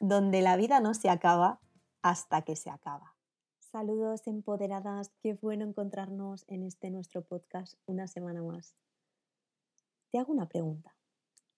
donde 0.00 0.42
la 0.42 0.56
vida 0.56 0.80
no 0.80 0.94
se 0.94 1.08
acaba 1.08 1.60
hasta 2.02 2.42
que 2.42 2.56
se 2.56 2.70
acaba. 2.70 3.16
Saludos 3.58 4.26
empoderadas, 4.26 5.12
qué 5.20 5.34
bueno 5.34 5.64
encontrarnos 5.64 6.44
en 6.48 6.62
este 6.62 6.90
nuestro 6.90 7.22
podcast 7.22 7.74
una 7.86 8.06
semana 8.06 8.42
más. 8.42 8.76
Te 10.10 10.18
hago 10.18 10.32
una 10.32 10.48
pregunta. 10.48 10.96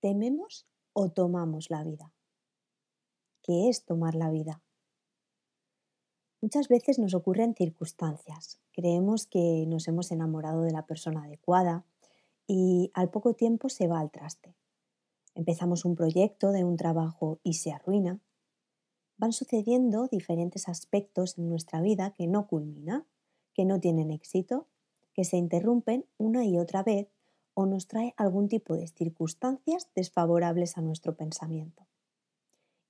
¿Tememos 0.00 0.66
o 0.92 1.10
tomamos 1.10 1.70
la 1.70 1.84
vida? 1.84 2.12
¿Qué 3.42 3.68
es 3.68 3.84
tomar 3.84 4.14
la 4.14 4.30
vida? 4.30 4.62
Muchas 6.40 6.68
veces 6.68 6.98
nos 6.98 7.14
ocurren 7.14 7.54
circunstancias. 7.54 8.60
Creemos 8.72 9.26
que 9.26 9.64
nos 9.66 9.88
hemos 9.88 10.12
enamorado 10.12 10.62
de 10.62 10.70
la 10.70 10.86
persona 10.86 11.24
adecuada 11.24 11.84
y 12.46 12.90
al 12.94 13.10
poco 13.10 13.34
tiempo 13.34 13.68
se 13.68 13.88
va 13.88 14.00
al 14.00 14.10
traste. 14.10 14.54
Empezamos 15.34 15.84
un 15.84 15.94
proyecto 15.94 16.52
de 16.52 16.64
un 16.64 16.76
trabajo 16.76 17.38
y 17.42 17.54
se 17.54 17.72
arruina. 17.72 18.20
Van 19.18 19.32
sucediendo 19.32 20.06
diferentes 20.06 20.68
aspectos 20.68 21.38
en 21.38 21.48
nuestra 21.48 21.80
vida 21.82 22.14
que 22.16 22.28
no 22.28 22.46
culminan, 22.46 23.04
que 23.52 23.64
no 23.64 23.80
tienen 23.80 24.12
éxito, 24.12 24.68
que 25.12 25.24
se 25.24 25.36
interrumpen 25.36 26.06
una 26.18 26.44
y 26.44 26.56
otra 26.56 26.84
vez 26.84 27.08
o 27.54 27.66
nos 27.66 27.88
trae 27.88 28.14
algún 28.16 28.48
tipo 28.48 28.76
de 28.76 28.86
circunstancias 28.86 29.90
desfavorables 29.96 30.78
a 30.78 30.82
nuestro 30.82 31.16
pensamiento. 31.16 31.84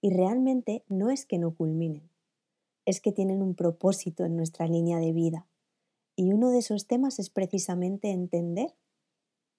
Y 0.02 0.10
realmente 0.10 0.84
no 0.88 1.08
es 1.08 1.24
que 1.24 1.38
no 1.38 1.54
culminen, 1.54 2.10
es 2.84 3.00
que 3.00 3.10
tienen 3.10 3.40
un 3.40 3.54
propósito 3.54 4.26
en 4.26 4.36
nuestra 4.36 4.66
línea 4.66 4.98
de 4.98 5.12
vida. 5.12 5.46
Y 6.14 6.34
uno 6.34 6.50
de 6.50 6.58
esos 6.58 6.86
temas 6.86 7.18
es 7.18 7.30
precisamente 7.30 8.10
entender 8.10 8.74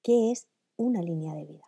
qué 0.04 0.32
es 0.32 0.48
una 0.78 1.02
línea 1.02 1.34
de 1.34 1.46
vida. 1.46 1.66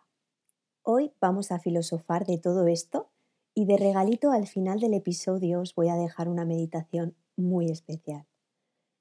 Hoy 0.84 1.12
vamos 1.20 1.50
a 1.50 1.58
filosofar 1.58 2.24
de 2.24 2.38
todo 2.38 2.68
esto 2.68 3.11
y 3.54 3.66
de 3.66 3.76
regalito 3.76 4.30
al 4.30 4.46
final 4.46 4.80
del 4.80 4.94
episodio 4.94 5.60
os 5.60 5.74
voy 5.74 5.88
a 5.88 5.96
dejar 5.96 6.28
una 6.28 6.44
meditación 6.44 7.14
muy 7.36 7.70
especial. 7.70 8.26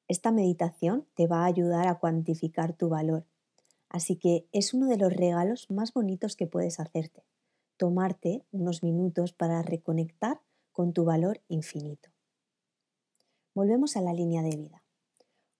Esta 0.08 0.32
meditación 0.32 1.08
te 1.16 1.28
va 1.28 1.44
a 1.44 1.46
ayudar 1.46 1.88
a 1.88 2.00
cuantificar 2.00 2.74
tu 2.74 2.90
valor 2.90 3.26
Así 3.92 4.16
que 4.16 4.48
es 4.54 4.74
uno 4.74 4.88
de 4.88 4.96
los 4.96 5.14
regalos 5.14 5.70
más 5.70 5.94
bonitos 5.94 6.38
que 6.38 6.48
puedes 6.48 6.80
hacerte, 6.80 7.26
tomarte 7.76 8.46
unos 8.52 8.84
minutos 8.84 9.34
para 9.34 9.62
reconectar 9.64 10.40
con 10.72 10.94
tu 10.94 11.04
valor 11.04 11.42
infinito. 11.50 12.10
Volvemos 13.54 13.98
a 13.98 14.02
la 14.02 14.14
línea 14.14 14.44
de 14.44 14.56
vida. 14.56 14.86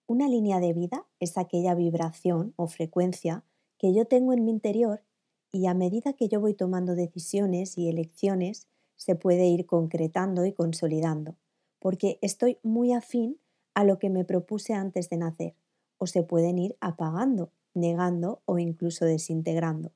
Una 0.06 0.28
línea 0.28 0.60
de 0.60 0.72
vida 0.72 1.06
es 1.20 1.36
aquella 1.36 1.74
vibración 1.74 2.54
o 2.56 2.68
frecuencia 2.68 3.44
que 3.76 3.92
yo 3.92 4.06
tengo 4.06 4.32
en 4.32 4.46
mi 4.46 4.50
interior 4.50 5.04
y 5.52 5.66
a 5.66 5.74
medida 5.74 6.14
que 6.14 6.28
yo 6.28 6.40
voy 6.40 6.54
tomando 6.54 6.94
decisiones 6.94 7.76
y 7.76 7.90
elecciones 7.90 8.66
se 8.96 9.14
puede 9.14 9.46
ir 9.46 9.66
concretando 9.66 10.44
y 10.46 10.52
consolidando, 10.52 11.36
porque 11.78 12.18
estoy 12.22 12.58
muy 12.62 12.92
afín 12.92 13.38
a 13.74 13.84
lo 13.84 13.98
que 13.98 14.10
me 14.10 14.24
propuse 14.24 14.74
antes 14.74 15.08
de 15.08 15.16
nacer, 15.16 15.54
o 15.98 16.06
se 16.06 16.22
pueden 16.22 16.58
ir 16.58 16.76
apagando 16.80 17.52
negando 17.74 18.42
o 18.44 18.58
incluso 18.58 19.04
desintegrando, 19.04 19.92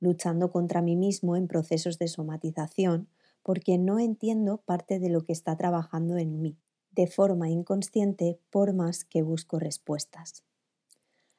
luchando 0.00 0.50
contra 0.50 0.82
mí 0.82 0.96
mismo 0.96 1.36
en 1.36 1.48
procesos 1.48 1.98
de 1.98 2.08
somatización 2.08 3.08
porque 3.42 3.78
no 3.78 3.98
entiendo 3.98 4.58
parte 4.58 4.98
de 4.98 5.08
lo 5.08 5.22
que 5.22 5.32
está 5.32 5.56
trabajando 5.56 6.16
en 6.16 6.40
mí, 6.42 6.58
de 6.90 7.06
forma 7.06 7.48
inconsciente 7.48 8.40
por 8.50 8.72
más 8.72 9.04
que 9.04 9.22
busco 9.22 9.58
respuestas. 9.58 10.42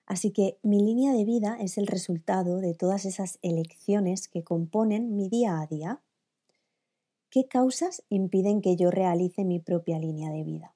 Así 0.05 0.31
que 0.31 0.57
mi 0.63 0.79
línea 0.79 1.11
de 1.11 1.25
vida 1.25 1.57
es 1.59 1.77
el 1.77 1.85
resultado 1.85 2.61
de 2.61 2.73
todas 2.73 3.03
esas 3.03 3.39
elecciones 3.41 4.29
que 4.29 4.43
componen 4.43 5.17
mi 5.17 5.27
día 5.27 5.59
a 5.59 5.67
día. 5.67 6.01
¿Qué 7.37 7.47
causas 7.47 8.03
impiden 8.09 8.61
que 8.61 8.75
yo 8.75 8.89
realice 8.89 9.45
mi 9.45 9.59
propia 9.59 9.99
línea 9.99 10.31
de 10.31 10.43
vida? 10.43 10.73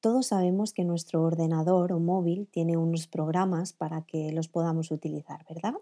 Todos 0.00 0.28
sabemos 0.28 0.72
que 0.72 0.82
nuestro 0.82 1.22
ordenador 1.22 1.92
o 1.92 2.00
móvil 2.00 2.48
tiene 2.50 2.78
unos 2.78 3.06
programas 3.06 3.74
para 3.74 4.00
que 4.00 4.32
los 4.32 4.48
podamos 4.48 4.90
utilizar, 4.90 5.44
¿verdad? 5.46 5.74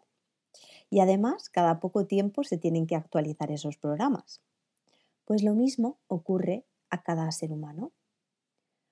Y 0.91 0.98
además, 0.98 1.50
cada 1.50 1.78
poco 1.78 2.04
tiempo 2.04 2.43
se 2.43 2.59
tienen 2.59 2.88
que 2.88 2.97
actualizar 2.97 3.53
esos 3.53 3.76
programas. 3.76 4.43
Pues 5.25 5.44
lo 5.44 5.54
mismo 5.54 5.98
ocurre 6.09 6.66
a 6.91 7.04
cada 7.04 7.31
ser 7.31 7.53
humano. 7.53 7.93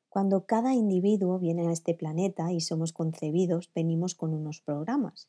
Cuando 0.09 0.47
cada 0.47 0.75
individuo 0.75 1.41
viene 1.41 1.67
a 1.67 1.73
este 1.73 1.95
planeta 1.95 2.53
y 2.53 2.61
somos 2.61 2.93
concebidos, 2.93 3.73
venimos 3.75 4.15
con 4.15 4.33
unos 4.33 4.61
programas. 4.61 5.29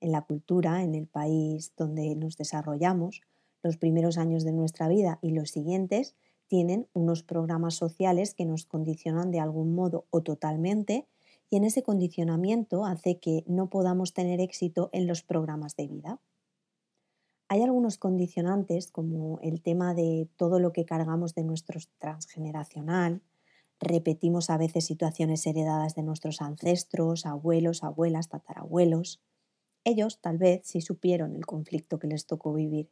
En 0.00 0.12
la 0.12 0.22
cultura, 0.22 0.82
en 0.82 0.94
el 0.94 1.08
país 1.08 1.74
donde 1.76 2.16
nos 2.16 2.38
desarrollamos, 2.38 3.20
los 3.62 3.76
primeros 3.76 4.18
años 4.18 4.44
de 4.44 4.52
nuestra 4.52 4.88
vida 4.88 5.18
y 5.22 5.30
los 5.30 5.50
siguientes 5.50 6.14
tienen 6.48 6.88
unos 6.92 7.22
programas 7.22 7.74
sociales 7.74 8.34
que 8.34 8.44
nos 8.44 8.66
condicionan 8.66 9.30
de 9.30 9.40
algún 9.40 9.74
modo 9.74 10.06
o 10.10 10.22
totalmente 10.22 11.06
y 11.48 11.56
en 11.56 11.64
ese 11.64 11.82
condicionamiento 11.82 12.84
hace 12.84 13.18
que 13.18 13.44
no 13.46 13.68
podamos 13.68 14.14
tener 14.14 14.40
éxito 14.40 14.88
en 14.92 15.06
los 15.06 15.22
programas 15.22 15.76
de 15.76 15.86
vida. 15.86 16.20
Hay 17.48 17.62
algunos 17.62 17.98
condicionantes 17.98 18.90
como 18.90 19.38
el 19.40 19.60
tema 19.60 19.94
de 19.94 20.28
todo 20.36 20.58
lo 20.58 20.72
que 20.72 20.86
cargamos 20.86 21.34
de 21.34 21.44
nuestro 21.44 21.78
transgeneracional, 21.98 23.22
repetimos 23.82 24.48
a 24.48 24.56
veces 24.56 24.86
situaciones 24.86 25.46
heredadas 25.46 25.94
de 25.94 26.02
nuestros 26.02 26.40
ancestros, 26.40 27.26
abuelos, 27.26 27.82
abuelas, 27.82 28.28
tatarabuelos. 28.28 29.20
Ellos 29.84 30.20
tal 30.20 30.38
vez 30.38 30.62
sí 30.64 30.80
supieron 30.80 31.34
el 31.34 31.44
conflicto 31.44 31.98
que 31.98 32.06
les 32.06 32.26
tocó 32.26 32.54
vivir 32.54 32.88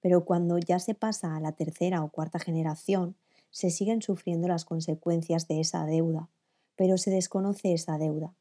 pero 0.00 0.24
cuando 0.24 0.58
ya 0.58 0.78
se 0.78 0.94
pasa 0.94 1.36
a 1.36 1.40
la 1.40 1.52
tercera 1.52 2.02
o 2.02 2.10
cuarta 2.10 2.38
generación, 2.38 3.16
se 3.50 3.70
siguen 3.70 4.02
sufriendo 4.02 4.48
las 4.48 4.64
consecuencias 4.64 5.48
de 5.48 5.60
esa 5.60 5.84
deuda, 5.84 6.28
pero 6.76 6.98
se 6.98 7.10
desconoce 7.10 7.72
esa 7.72 7.98
deuda. 7.98 8.34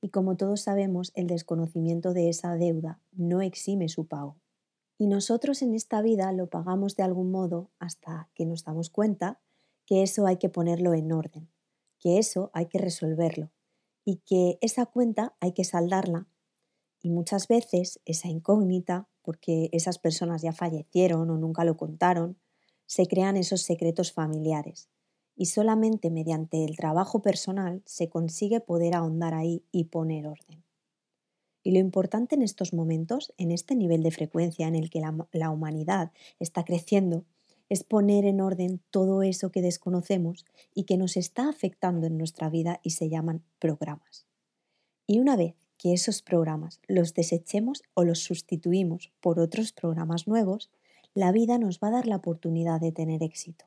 Y 0.00 0.08
como 0.08 0.36
todos 0.36 0.62
sabemos, 0.62 1.12
el 1.14 1.26
desconocimiento 1.26 2.12
de 2.12 2.28
esa 2.28 2.54
deuda 2.56 3.00
no 3.12 3.40
exime 3.40 3.88
su 3.88 4.06
pago. 4.06 4.36
Y 4.98 5.06
nosotros 5.06 5.62
en 5.62 5.74
esta 5.74 6.00
vida 6.02 6.32
lo 6.32 6.48
pagamos 6.48 6.96
de 6.96 7.02
algún 7.02 7.30
modo 7.30 7.70
hasta 7.78 8.28
que 8.34 8.46
nos 8.46 8.64
damos 8.64 8.88
cuenta 8.90 9.40
que 9.86 10.02
eso 10.02 10.26
hay 10.26 10.36
que 10.36 10.48
ponerlo 10.48 10.94
en 10.94 11.12
orden, 11.12 11.48
que 11.98 12.18
eso 12.18 12.50
hay 12.52 12.66
que 12.66 12.78
resolverlo 12.78 13.50
y 14.04 14.16
que 14.18 14.58
esa 14.60 14.86
cuenta 14.86 15.34
hay 15.40 15.52
que 15.52 15.64
saldarla. 15.64 16.26
Y 17.00 17.10
muchas 17.10 17.48
veces 17.48 18.00
esa 18.04 18.28
incógnita 18.28 19.08
porque 19.22 19.68
esas 19.72 19.98
personas 19.98 20.42
ya 20.42 20.52
fallecieron 20.52 21.30
o 21.30 21.38
nunca 21.38 21.64
lo 21.64 21.76
contaron, 21.76 22.38
se 22.86 23.06
crean 23.06 23.36
esos 23.36 23.62
secretos 23.62 24.12
familiares 24.12 24.88
y 25.34 25.46
solamente 25.46 26.10
mediante 26.10 26.64
el 26.64 26.76
trabajo 26.76 27.22
personal 27.22 27.82
se 27.86 28.08
consigue 28.08 28.60
poder 28.60 28.94
ahondar 28.94 29.34
ahí 29.34 29.64
y 29.72 29.84
poner 29.84 30.26
orden. 30.26 30.64
Y 31.62 31.70
lo 31.72 31.78
importante 31.78 32.34
en 32.34 32.42
estos 32.42 32.72
momentos, 32.72 33.32
en 33.38 33.52
este 33.52 33.76
nivel 33.76 34.02
de 34.02 34.10
frecuencia 34.10 34.66
en 34.66 34.74
el 34.74 34.90
que 34.90 35.00
la, 35.00 35.26
la, 35.32 35.50
humanidad 35.50 36.10
está 36.40 36.64
creciendo, 36.64 37.24
es 37.68 37.84
poner 37.84 38.24
en 38.24 38.40
orden 38.40 38.82
todo 38.90 39.22
eso 39.22 39.50
que 39.52 39.62
desconocemos 39.62 40.44
y 40.74 40.84
que 40.84 40.98
nos 40.98 41.16
está 41.16 41.48
afectando 41.48 42.06
en 42.06 42.18
nuestra 42.18 42.50
vida 42.50 42.80
y 42.82 42.90
se 42.90 43.08
llaman 43.08 43.44
programas. 43.58 44.26
Y 45.06 45.20
una 45.20 45.36
vez 45.36 45.54
que 45.82 45.92
esos 45.92 46.22
programas 46.22 46.80
los 46.86 47.12
desechemos 47.12 47.82
o 47.94 48.04
los 48.04 48.20
sustituimos 48.20 49.10
por 49.20 49.40
otros 49.40 49.72
programas 49.72 50.28
nuevos, 50.28 50.70
la 51.12 51.32
vida 51.32 51.58
nos 51.58 51.80
va 51.80 51.88
a 51.88 51.90
dar 51.90 52.06
la 52.06 52.14
oportunidad 52.14 52.80
de 52.80 52.92
tener 52.92 53.24
éxito. 53.24 53.64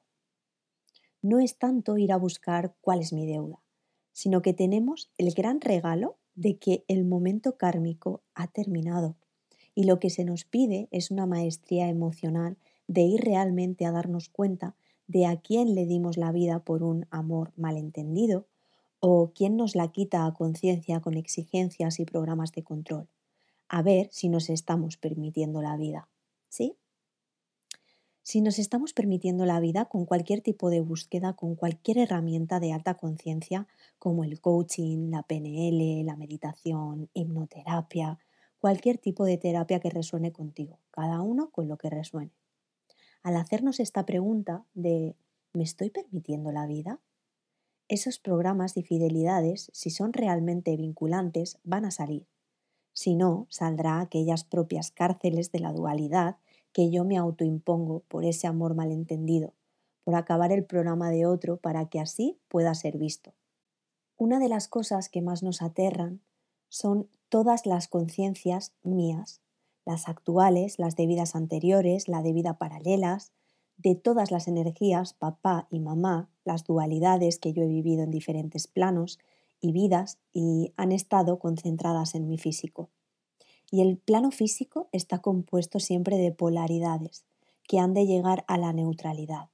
No 1.22 1.42
es 1.42 1.58
tanto 1.58 1.98
ir 1.98 2.14
a 2.14 2.18
buscar 2.18 2.74
cuál 2.80 3.02
es 3.02 3.12
mi 3.12 3.26
deuda, 3.26 3.62
sino 4.14 4.42
que 4.42 4.54
tenemos 4.54 5.12
el 5.18 5.34
gran 5.34 5.60
regalo 5.60 6.16
de 6.36 6.58
que 6.58 6.86
el 6.88 7.04
momento 7.04 7.58
kármico 7.58 8.24
ha 8.34 8.48
terminado 8.48 9.18
y 9.74 9.84
lo 9.84 10.00
que 10.00 10.10
se 10.10 10.24
nos 10.24 10.46
pide 10.46 10.88
es 10.92 11.12
una 11.12 11.26
maestría 11.26 11.90
emocional 11.90 12.58
de 12.88 13.02
ir 13.02 13.26
realmente 13.26 13.86
a 13.86 13.92
darnos 13.92 14.30
cuenta 14.30 14.78
de 15.06 15.26
a 15.26 15.42
quién 15.42 15.76
le 15.76 15.86
dimos 15.86 16.16
la 16.16 16.32
vida 16.32 16.64
por 16.64 16.82
un 16.82 17.08
amor 17.10 17.52
malentendido 17.58 18.48
o 19.08 19.32
quién 19.36 19.56
nos 19.56 19.76
la 19.76 19.92
quita 19.92 20.26
a 20.26 20.34
conciencia 20.34 21.00
con 21.00 21.14
exigencias 21.14 22.00
y 22.00 22.06
programas 22.06 22.52
de 22.54 22.64
control. 22.64 23.08
A 23.70 23.84
ver 23.84 24.10
si 24.12 24.30
nos 24.30 24.50
estamos 24.50 24.98
permitiendo 24.98 25.62
la 25.62 25.78
vida. 25.78 26.10
¿Sí? 26.50 26.76
Si 28.24 28.42
nos 28.42 28.58
estamos 28.58 28.94
permitiendo 28.94 29.46
la 29.46 29.60
vida 29.60 29.86
con 29.86 30.08
cualquier 30.08 30.42
tipo 30.42 30.72
de 30.72 30.82
búsqueda, 30.82 31.34
con 31.34 31.54
cualquier 31.54 32.00
herramienta 32.00 32.60
de 32.60 32.74
alta 32.74 32.96
conciencia, 32.96 33.68
como 34.00 34.24
el 34.24 34.42
coaching, 34.42 35.12
la 35.12 35.22
PNL, 35.22 36.04
la 36.04 36.16
meditación, 36.16 37.08
hipnoterapia, 37.14 38.18
cualquier 38.58 38.98
tipo 38.98 39.24
de 39.26 39.38
terapia 39.38 39.80
que 39.80 39.92
resuene 39.92 40.32
contigo, 40.32 40.80
cada 40.90 41.22
uno 41.22 41.52
con 41.52 41.68
lo 41.68 41.78
que 41.78 41.92
resuene. 41.92 42.32
Al 43.22 43.38
hacernos 43.38 43.80
esta 43.80 44.04
pregunta 44.04 44.66
de 44.74 45.16
¿me 45.54 45.62
estoy 45.62 45.92
permitiendo 45.92 46.52
la 46.52 46.66
vida? 46.66 47.00
Esos 47.88 48.18
programas 48.18 48.76
y 48.78 48.84
fidelidades, 48.84 49.70
si 49.74 49.92
son 49.92 50.12
realmente 50.12 50.76
vinculantes, 50.76 51.60
van 51.64 51.86
a 51.86 51.92
salir. 51.92 52.28
Si 52.94 53.14
no, 53.14 53.46
saldrá 53.50 54.00
aquellas 54.00 54.44
propias 54.44 54.90
cárceles 54.90 55.52
de 55.52 55.60
la 55.60 55.72
dualidad 55.72 56.38
que 56.72 56.90
yo 56.90 57.06
me 57.06 57.18
autoimpongo 57.18 58.02
por 58.08 58.26
ese 58.26 58.48
amor 58.48 58.74
malentendido, 58.74 59.54
por 60.04 60.16
acabar 60.16 60.52
el 60.52 60.66
programa 60.66 61.12
de 61.12 61.26
otro 61.26 61.58
para 61.58 61.88
que 61.88 62.00
así 62.00 62.40
pueda 62.48 62.74
ser 62.74 62.98
visto. 62.98 63.34
Una 64.18 64.40
de 64.40 64.50
las 64.50 64.68
cosas 64.68 65.08
que 65.08 65.22
más 65.22 65.44
nos 65.44 65.62
aterran 65.62 66.22
son 66.70 67.10
todas 67.30 67.66
las 67.66 67.88
conciencias 67.88 68.74
mías, 68.82 69.42
las 69.86 70.10
actuales, 70.10 70.80
las 70.80 70.96
de 70.96 71.06
vidas 71.06 71.36
anteriores, 71.36 72.08
la 72.08 72.24
de 72.24 72.34
vida 72.34 72.58
paralelas, 72.58 73.32
de 73.78 73.96
todas 73.96 74.32
las 74.32 74.48
energías, 74.48 75.14
papá 75.14 75.68
y 75.70 75.80
mamá, 75.80 76.30
las 76.44 76.64
dualidades 76.64 77.40
que 77.40 77.54
yo 77.54 77.64
he 77.64 77.68
vivido 77.68 78.04
en 78.04 78.12
diferentes 78.12 78.68
planos 78.68 79.20
y 79.60 79.72
vidas 79.72 80.20
y 80.34 80.74
han 80.78 80.92
estado 80.92 81.40
concentradas 81.40 82.16
en 82.16 82.28
mi 82.28 82.38
físico. 82.38 82.90
Y 83.72 83.82
el 83.82 83.98
plano 83.98 84.32
físico 84.32 84.88
está 84.92 85.20
compuesto 85.20 85.80
siempre 85.80 86.18
de 86.18 86.32
polaridades 86.32 87.26
que 87.68 87.80
han 87.80 87.94
de 87.94 88.06
llegar 88.06 88.46
a 88.48 88.58
la 88.58 88.74
neutralidad 88.74 89.50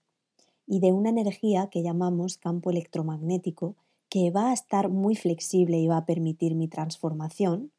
y 0.68 0.80
de 0.80 0.92
una 0.92 1.10
energía 1.10 1.70
que 1.70 1.82
llamamos 1.82 2.38
campo 2.38 2.70
electromagnético 2.70 3.76
que 4.10 4.30
va 4.30 4.50
a 4.50 4.54
estar 4.54 4.90
muy 4.90 5.16
flexible 5.16 5.80
y 5.80 5.88
va 5.88 5.98
a 5.98 6.06
permitir 6.06 6.56
mi 6.56 6.68
transformación, 6.68 7.72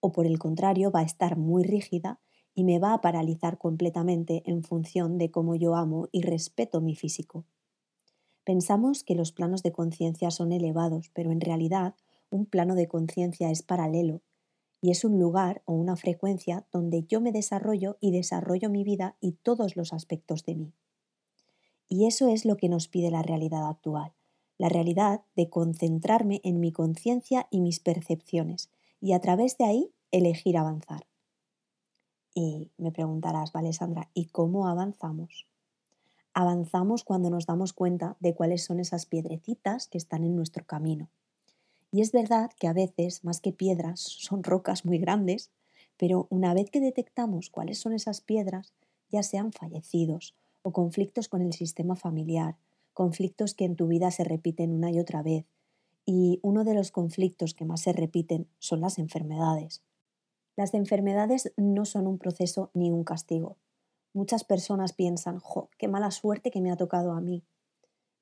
o 0.00 0.12
por 0.12 0.26
el 0.26 0.38
contrario 0.38 0.90
va 0.90 1.00
a 1.00 1.04
estar 1.04 1.36
muy 1.36 1.62
rígida 1.62 2.20
y 2.54 2.64
me 2.64 2.78
va 2.78 2.94
a 2.94 3.00
paralizar 3.00 3.58
completamente 3.58 4.42
en 4.46 4.62
función 4.62 5.18
de 5.18 5.30
cómo 5.30 5.54
yo 5.54 5.74
amo 5.74 6.08
y 6.12 6.22
respeto 6.22 6.80
mi 6.80 6.94
físico. 6.94 7.44
Pensamos 8.44 9.04
que 9.04 9.14
los 9.14 9.32
planos 9.32 9.62
de 9.62 9.72
conciencia 9.72 10.30
son 10.30 10.52
elevados, 10.52 11.10
pero 11.14 11.30
en 11.30 11.40
realidad 11.40 11.94
un 12.30 12.46
plano 12.46 12.74
de 12.74 12.88
conciencia 12.88 13.50
es 13.50 13.62
paralelo 13.62 14.22
y 14.80 14.90
es 14.90 15.04
un 15.04 15.18
lugar 15.18 15.62
o 15.66 15.74
una 15.74 15.96
frecuencia 15.96 16.66
donde 16.72 17.04
yo 17.04 17.20
me 17.20 17.32
desarrollo 17.32 17.98
y 18.00 18.12
desarrollo 18.12 18.70
mi 18.70 18.82
vida 18.82 19.16
y 19.20 19.32
todos 19.32 19.76
los 19.76 19.92
aspectos 19.92 20.44
de 20.44 20.54
mí. 20.54 20.72
Y 21.88 22.06
eso 22.06 22.28
es 22.28 22.44
lo 22.44 22.56
que 22.56 22.68
nos 22.68 22.88
pide 22.88 23.10
la 23.10 23.22
realidad 23.22 23.68
actual, 23.68 24.14
la 24.58 24.68
realidad 24.68 25.22
de 25.36 25.50
concentrarme 25.50 26.40
en 26.44 26.60
mi 26.60 26.72
conciencia 26.72 27.46
y 27.50 27.60
mis 27.60 27.80
percepciones, 27.80 28.70
y 29.00 29.12
a 29.12 29.20
través 29.20 29.58
de 29.58 29.64
ahí 29.64 29.92
elegir 30.12 30.56
avanzar. 30.56 31.09
Y 32.34 32.70
me 32.78 32.92
preguntarás, 32.92 33.52
vale 33.52 33.72
Sandra, 33.72 34.08
¿y 34.14 34.26
cómo 34.26 34.68
avanzamos? 34.68 35.46
Avanzamos 36.32 37.02
cuando 37.02 37.28
nos 37.28 37.46
damos 37.46 37.72
cuenta 37.72 38.16
de 38.20 38.34
cuáles 38.34 38.64
son 38.64 38.78
esas 38.78 39.06
piedrecitas 39.06 39.88
que 39.88 39.98
están 39.98 40.22
en 40.22 40.36
nuestro 40.36 40.64
camino. 40.64 41.10
Y 41.90 42.02
es 42.02 42.12
verdad 42.12 42.50
que 42.58 42.68
a 42.68 42.72
veces, 42.72 43.24
más 43.24 43.40
que 43.40 43.52
piedras, 43.52 44.00
son 44.00 44.44
rocas 44.44 44.84
muy 44.84 44.98
grandes, 44.98 45.50
pero 45.96 46.28
una 46.30 46.54
vez 46.54 46.70
que 46.70 46.80
detectamos 46.80 47.50
cuáles 47.50 47.78
son 47.78 47.92
esas 47.92 48.20
piedras, 48.20 48.72
ya 49.10 49.22
sean 49.24 49.52
fallecidos 49.52 50.36
o 50.62 50.72
conflictos 50.72 51.28
con 51.28 51.42
el 51.42 51.52
sistema 51.52 51.96
familiar, 51.96 52.56
conflictos 52.92 53.54
que 53.54 53.64
en 53.64 53.76
tu 53.76 53.88
vida 53.88 54.10
se 54.12 54.24
repiten 54.24 54.70
una 54.70 54.92
y 54.92 55.00
otra 55.00 55.22
vez. 55.22 55.46
Y 56.06 56.38
uno 56.42 56.64
de 56.64 56.74
los 56.74 56.92
conflictos 56.92 57.54
que 57.54 57.64
más 57.64 57.80
se 57.80 57.92
repiten 57.92 58.46
son 58.58 58.80
las 58.80 58.98
enfermedades. 58.98 59.82
Las 60.60 60.74
enfermedades 60.74 61.54
no 61.56 61.86
son 61.86 62.06
un 62.06 62.18
proceso 62.18 62.68
ni 62.74 62.90
un 62.90 63.02
castigo. 63.02 63.56
Muchas 64.12 64.44
personas 64.44 64.92
piensan, 64.92 65.38
jo, 65.38 65.70
qué 65.78 65.88
mala 65.88 66.10
suerte 66.10 66.50
que 66.50 66.60
me 66.60 66.70
ha 66.70 66.76
tocado 66.76 67.12
a 67.12 67.20
mí. 67.22 67.42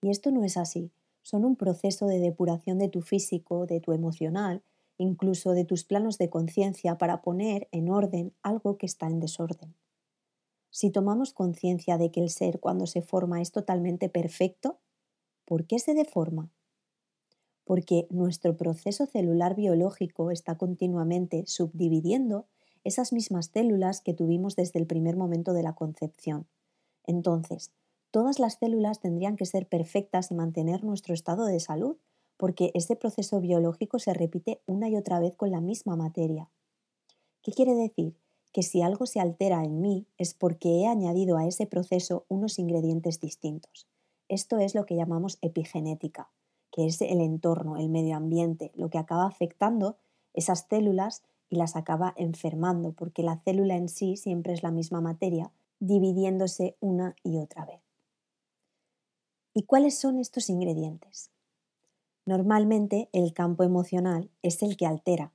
Y 0.02 0.10
esto 0.10 0.30
no 0.30 0.44
es 0.44 0.56
así. 0.56 0.92
Son 1.22 1.44
un 1.44 1.56
proceso 1.56 2.06
de 2.06 2.20
depuración 2.20 2.78
de 2.78 2.88
tu 2.88 3.02
físico, 3.02 3.66
de 3.66 3.80
tu 3.80 3.90
emocional, 3.90 4.62
incluso 4.98 5.50
de 5.50 5.64
tus 5.64 5.82
planos 5.82 6.16
de 6.16 6.30
conciencia 6.30 6.96
para 6.96 7.22
poner 7.22 7.66
en 7.72 7.90
orden 7.90 8.32
algo 8.44 8.78
que 8.78 8.86
está 8.86 9.08
en 9.08 9.18
desorden. 9.18 9.74
Si 10.70 10.90
tomamos 10.90 11.32
conciencia 11.32 11.98
de 11.98 12.12
que 12.12 12.22
el 12.22 12.30
ser 12.30 12.60
cuando 12.60 12.86
se 12.86 13.02
forma 13.02 13.42
es 13.42 13.50
totalmente 13.50 14.08
perfecto, 14.08 14.78
¿por 15.44 15.66
qué 15.66 15.80
se 15.80 15.92
deforma? 15.92 16.52
Porque 17.68 18.06
nuestro 18.08 18.56
proceso 18.56 19.04
celular 19.04 19.54
biológico 19.54 20.30
está 20.30 20.56
continuamente 20.56 21.44
subdividiendo 21.46 22.46
esas 22.82 23.12
mismas 23.12 23.50
células 23.52 24.00
que 24.00 24.14
tuvimos 24.14 24.56
desde 24.56 24.78
el 24.78 24.86
primer 24.86 25.18
momento 25.18 25.52
de 25.52 25.62
la 25.62 25.74
concepción. 25.74 26.46
Entonces, 27.04 27.70
todas 28.10 28.38
las 28.38 28.54
células 28.54 29.00
tendrían 29.00 29.36
que 29.36 29.44
ser 29.44 29.68
perfectas 29.68 30.30
y 30.30 30.34
mantener 30.34 30.82
nuestro 30.82 31.12
estado 31.12 31.44
de 31.44 31.60
salud, 31.60 31.98
porque 32.38 32.70
ese 32.72 32.96
proceso 32.96 33.38
biológico 33.38 33.98
se 33.98 34.14
repite 34.14 34.62
una 34.64 34.88
y 34.88 34.96
otra 34.96 35.20
vez 35.20 35.36
con 35.36 35.50
la 35.50 35.60
misma 35.60 35.94
materia. 35.94 36.48
¿Qué 37.42 37.52
quiere 37.52 37.74
decir? 37.74 38.16
que 38.50 38.62
si 38.62 38.80
algo 38.80 39.04
se 39.04 39.20
altera 39.20 39.62
en 39.62 39.82
mí 39.82 40.06
es 40.16 40.32
porque 40.32 40.80
he 40.80 40.86
añadido 40.86 41.36
a 41.36 41.46
ese 41.46 41.66
proceso 41.66 42.24
unos 42.28 42.58
ingredientes 42.58 43.20
distintos. 43.20 43.86
Esto 44.30 44.56
es 44.56 44.74
lo 44.74 44.86
que 44.86 44.96
llamamos 44.96 45.36
epigenética, 45.42 46.32
que 46.78 46.86
es 46.86 47.02
el 47.02 47.20
entorno, 47.20 47.76
el 47.76 47.88
medio 47.88 48.14
ambiente, 48.14 48.70
lo 48.76 48.88
que 48.88 48.98
acaba 48.98 49.26
afectando 49.26 49.96
esas 50.32 50.68
células 50.70 51.24
y 51.50 51.56
las 51.56 51.74
acaba 51.74 52.14
enfermando, 52.16 52.92
porque 52.92 53.24
la 53.24 53.38
célula 53.38 53.74
en 53.74 53.88
sí 53.88 54.16
siempre 54.16 54.52
es 54.52 54.62
la 54.62 54.70
misma 54.70 55.00
materia, 55.00 55.50
dividiéndose 55.80 56.76
una 56.78 57.16
y 57.24 57.38
otra 57.38 57.66
vez. 57.66 57.80
¿Y 59.54 59.64
cuáles 59.64 59.98
son 59.98 60.20
estos 60.20 60.48
ingredientes? 60.50 61.32
Normalmente 62.26 63.08
el 63.12 63.32
campo 63.32 63.64
emocional 63.64 64.30
es 64.42 64.62
el 64.62 64.76
que 64.76 64.86
altera, 64.86 65.32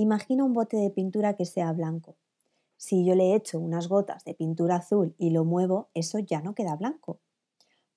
Imagina 0.00 0.44
un 0.44 0.54
bote 0.54 0.76
de 0.76 0.90
pintura 0.90 1.34
que 1.34 1.44
sea 1.44 1.72
blanco. 1.72 2.14
Si 2.76 3.04
yo 3.04 3.16
le 3.16 3.34
echo 3.34 3.58
unas 3.58 3.88
gotas 3.88 4.24
de 4.24 4.32
pintura 4.32 4.76
azul 4.76 5.12
y 5.18 5.30
lo 5.30 5.44
muevo, 5.44 5.88
eso 5.92 6.20
ya 6.20 6.40
no 6.40 6.54
queda 6.54 6.76
blanco. 6.76 7.18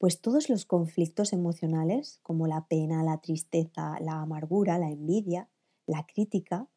Pues 0.02 0.20
todos 0.20 0.50
los 0.50 0.66
conflictos 0.66 1.32
emocionales, 1.32 2.22
como 2.24 2.48
la 2.48 2.66
pena, 2.66 3.04
la 3.04 3.20
tristeza, 3.20 4.00
la 4.00 4.20
amargura, 4.20 4.80
la 4.80 4.90
envidia, 4.90 5.48
la 5.86 6.08
crítica, 6.08 6.68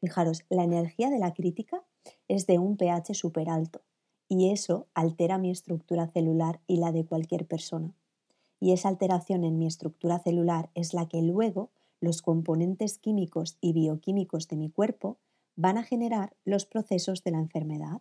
fijaros, 0.00 0.44
la 0.50 0.64
energía 0.64 1.08
de 1.08 1.20
la 1.20 1.34
crítica 1.34 1.84
es 2.26 2.48
de 2.48 2.58
un 2.58 2.76
pH 2.76 3.14
súper 3.14 3.48
alto 3.48 3.82
y 4.26 4.50
eso 4.50 4.88
altera 4.92 5.38
mi 5.38 5.52
estructura 5.52 6.08
celular 6.08 6.62
y 6.66 6.78
la 6.78 6.90
de 6.90 7.06
cualquier 7.06 7.46
persona. 7.46 7.94
Y 8.58 8.72
esa 8.72 8.88
alteración 8.88 9.44
en 9.44 9.56
mi 9.56 9.68
estructura 9.68 10.18
celular 10.18 10.70
es 10.74 10.94
la 10.94 11.06
que 11.06 11.22
luego 11.22 11.70
los 12.00 12.22
componentes 12.22 12.98
químicos 12.98 13.56
y 13.60 13.72
bioquímicos 13.72 14.48
de 14.48 14.56
mi 14.56 14.68
cuerpo 14.68 15.20
van 15.54 15.78
a 15.78 15.84
generar 15.84 16.34
los 16.44 16.66
procesos 16.66 17.22
de 17.22 17.30
la 17.30 17.38
enfermedad. 17.38 18.00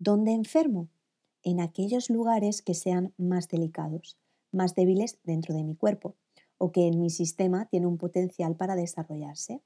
¿Dónde 0.00 0.32
enfermo? 0.32 0.88
En 1.44 1.60
aquellos 1.60 2.10
lugares 2.10 2.62
que 2.62 2.74
sean 2.74 3.14
más 3.16 3.48
delicados, 3.48 4.18
más 4.50 4.74
débiles 4.74 5.18
dentro 5.22 5.54
de 5.54 5.62
mi 5.62 5.76
cuerpo 5.76 6.16
o 6.58 6.72
que 6.72 6.88
en 6.88 7.00
mi 7.00 7.10
sistema 7.10 7.66
tiene 7.66 7.86
un 7.86 7.98
potencial 7.98 8.56
para 8.56 8.74
desarrollarse. 8.74 9.62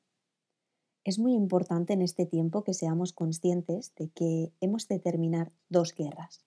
Es 1.05 1.19
muy 1.19 1.33
importante 1.33 1.95
en 1.95 2.03
este 2.03 2.27
tiempo 2.27 2.65
que 2.65 2.75
seamos 2.75 3.13
conscientes 3.13 3.95
de 3.95 4.11
que 4.11 4.53
hemos 4.61 4.89
de 4.89 4.99
terminar 4.99 5.53
dos 5.71 5.95
guerras. 5.95 6.45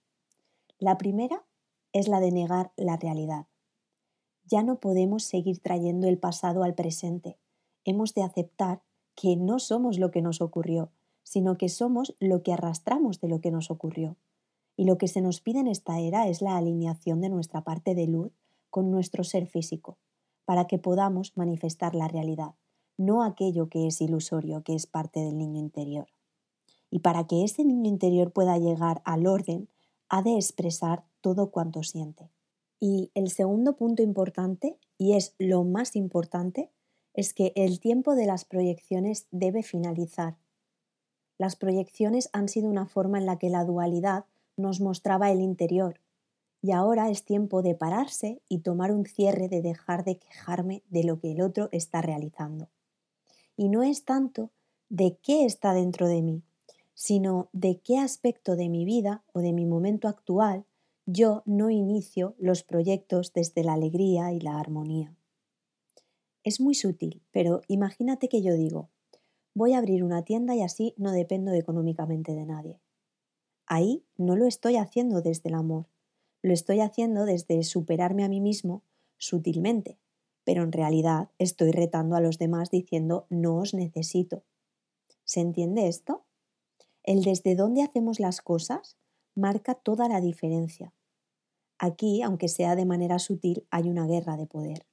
La 0.78 0.98
primera 0.98 1.44
es 1.94 2.08
la 2.08 2.20
de 2.20 2.32
negar 2.32 2.74
la 2.76 2.98
realidad, 2.98 3.48
ya 4.52 4.64
no 4.64 4.80
podemos 4.80 5.24
seguir 5.24 5.60
trayendo 5.60 6.08
el 6.08 6.18
pasado 6.18 6.64
al 6.64 6.76
presente. 6.76 7.38
Hemos 7.86 8.14
de 8.14 8.24
aceptar 8.24 8.82
que 9.16 9.36
no 9.36 9.60
somos 9.60 9.98
lo 9.98 10.12
que 10.12 10.22
nos 10.22 10.42
ocurrió, 10.42 10.92
sino 11.24 11.58
que 11.58 11.70
somos 11.70 12.16
lo 12.20 12.44
que 12.44 12.54
arrastramos 12.54 13.20
de 13.22 13.30
lo 13.30 13.40
que 13.40 13.52
nos 13.52 13.72
ocurrió. 13.72 14.18
Y 14.82 14.86
lo 14.86 14.98
que 14.98 15.08
se 15.08 15.22
nos 15.22 15.42
pide 15.42 15.60
en 15.60 15.68
esta 15.68 16.00
era 16.00 16.28
es 16.28 16.42
la 16.42 16.58
alineación 16.58 17.22
de 17.22 17.30
nuestra 17.30 17.64
parte 17.64 17.94
de 17.94 18.08
luz 18.08 18.32
con 18.72 18.90
nuestro 18.90 19.24
ser 19.24 19.46
físico, 19.46 20.00
para 20.44 20.66
que 20.66 20.80
podamos 20.80 21.38
manifestar 21.38 21.94
la 21.94 22.08
realidad, 22.08 22.56
no 22.98 23.22
aquello 23.22 23.70
que 23.70 23.86
es 23.86 24.02
ilusorio, 24.02 24.64
que 24.64 24.74
es 24.74 24.88
parte 24.88 25.20
del 25.20 25.38
niño 25.38 25.60
interior. 25.60 26.08
Y 26.90 26.98
para 26.98 27.28
que 27.28 27.44
ese 27.44 27.64
niño 27.64 27.88
interior 27.88 28.32
pueda 28.32 28.58
llegar 28.58 29.04
al 29.06 29.28
orden, 29.28 29.70
ha 30.10 30.24
de 30.24 30.36
expresar 30.36 31.04
todo 31.22 31.52
cuanto 31.52 31.84
siente. 31.84 32.32
Y 32.80 33.12
el 33.14 33.30
segundo 33.30 33.76
punto 33.76 34.02
importante, 34.02 34.80
y 34.98 35.14
es 35.14 35.36
lo 35.38 35.64
más 35.64 35.96
importante, 35.96 36.72
es 37.14 37.36
que 37.36 37.54
el 37.56 37.80
tiempo 37.80 38.16
de 38.16 38.26
las 38.26 38.46
proyecciones 38.46 39.28
debe 39.30 39.62
finalizar. 39.62 40.38
Las 41.38 41.56
proyecciones 41.56 42.32
han 42.34 42.50
sido 42.50 42.68
una 42.68 42.88
forma 42.88 43.20
en 43.20 43.28
la 43.28 43.38
que 43.38 43.52
la 43.52 43.64
dualidad 43.64 44.26
nos 44.62 44.80
mostraba 44.80 45.32
el 45.32 45.41
interior, 45.41 46.00
y 46.62 46.72
ahora 46.72 47.10
es 47.10 47.25
tiempo 47.25 47.62
de 47.62 47.75
pararse 47.75 48.41
y 48.48 48.60
tomar 48.60 48.91
un 48.91 49.06
cierre 49.06 49.50
de 49.50 49.62
dejar 49.62 50.06
de 50.06 50.18
quejarme 50.18 50.84
de 50.89 51.03
lo 51.03 51.20
que 51.20 51.32
el 51.32 51.41
otro 51.41 51.70
está 51.72 52.01
realizando. 52.01 52.70
Y 53.58 53.70
no 53.70 53.84
es 53.84 54.06
tanto 54.06 54.51
de 54.89 55.18
qué 55.22 55.46
está 55.46 55.74
dentro 55.74 56.08
de 56.08 56.22
mí, 56.22 56.44
sino 56.94 57.50
de 57.51 57.80
qué 57.80 57.98
aspecto 57.98 58.56
de 58.56 58.70
mi 58.70 58.86
vida 58.86 59.24
o 59.34 59.39
de 59.39 59.53
mi 59.53 59.65
momento 59.65 60.08
actual 60.08 60.65
yo 61.06 61.41
no 61.46 61.70
inicio 61.70 62.36
los 62.38 62.63
proyectos 62.63 63.34
desde 63.34 63.63
la 63.63 63.74
alegría 63.74 64.32
y 64.34 64.39
la 64.39 64.60
armonía. 64.60 65.15
Es 66.44 66.62
muy 66.62 66.75
sutil, 66.75 67.22
pero 67.32 67.62
imagínate 67.68 68.30
que 68.30 68.41
yo 68.41 68.53
digo, 68.53 68.89
voy 69.53 69.74
a 69.74 69.80
abrir 69.80 70.03
una 70.03 70.24
tienda 70.24 70.56
y 70.56 70.62
así 70.62 70.94
no 70.98 71.12
dependo 71.12 71.53
económicamente 71.53 72.34
de 72.34 72.46
nadie. 72.46 72.80
Ahí 73.74 74.04
no 74.18 74.36
lo 74.36 74.48
estoy 74.48 74.75
haciendo 74.75 75.22
desde 75.22 75.48
el 75.48 75.56
amor, 75.56 75.88
lo 76.42 76.51
estoy 76.51 76.82
haciendo 76.82 77.24
desde 77.24 77.63
superarme 77.63 78.25
a 78.25 78.28
mí 78.28 78.42
mismo 78.42 78.84
sutilmente, 79.16 79.98
pero 80.44 80.63
en 80.63 80.74
realidad 80.74 81.30
estoy 81.38 81.72
retando 81.72 82.18
a 82.18 82.20
los 82.20 82.38
demás 82.38 82.70
diciendo 82.70 83.28
no 83.30 83.60
os 83.60 83.74
necesito. 83.74 84.44
¿Se 85.24 85.40
entiende 85.40 85.88
esto? 85.88 86.25
El 87.04 87.24
desde 87.24 87.56
dónde 87.56 87.82
hacemos 87.82 88.20
las 88.20 88.42
cosas 88.42 88.98
marca 89.36 89.74
toda 89.74 90.10
la 90.10 90.20
diferencia. 90.20 90.94
Aquí, 91.80 92.22
aunque 92.24 92.50
sea 92.50 92.75
de 92.75 92.84
manera 92.84 93.20
sutil, 93.20 93.66
hay 93.72 93.90
una 93.90 94.06
guerra 94.06 94.36
de 94.36 94.48
poder. 94.48 94.86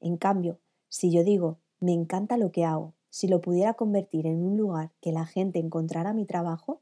En 0.00 0.16
cambio, 0.16 0.58
si 0.88 1.12
yo 1.12 1.22
digo, 1.22 1.60
me 1.78 1.92
encanta 1.92 2.36
lo 2.36 2.50
que 2.50 2.64
hago, 2.64 2.94
si 3.10 3.28
lo 3.28 3.40
pudiera 3.40 3.74
convertir 3.74 4.26
en 4.26 4.42
un 4.42 4.56
lugar 4.56 4.90
que 5.00 5.12
la 5.12 5.24
gente 5.24 5.60
encontrara 5.60 6.12
mi 6.14 6.26
trabajo, 6.26 6.80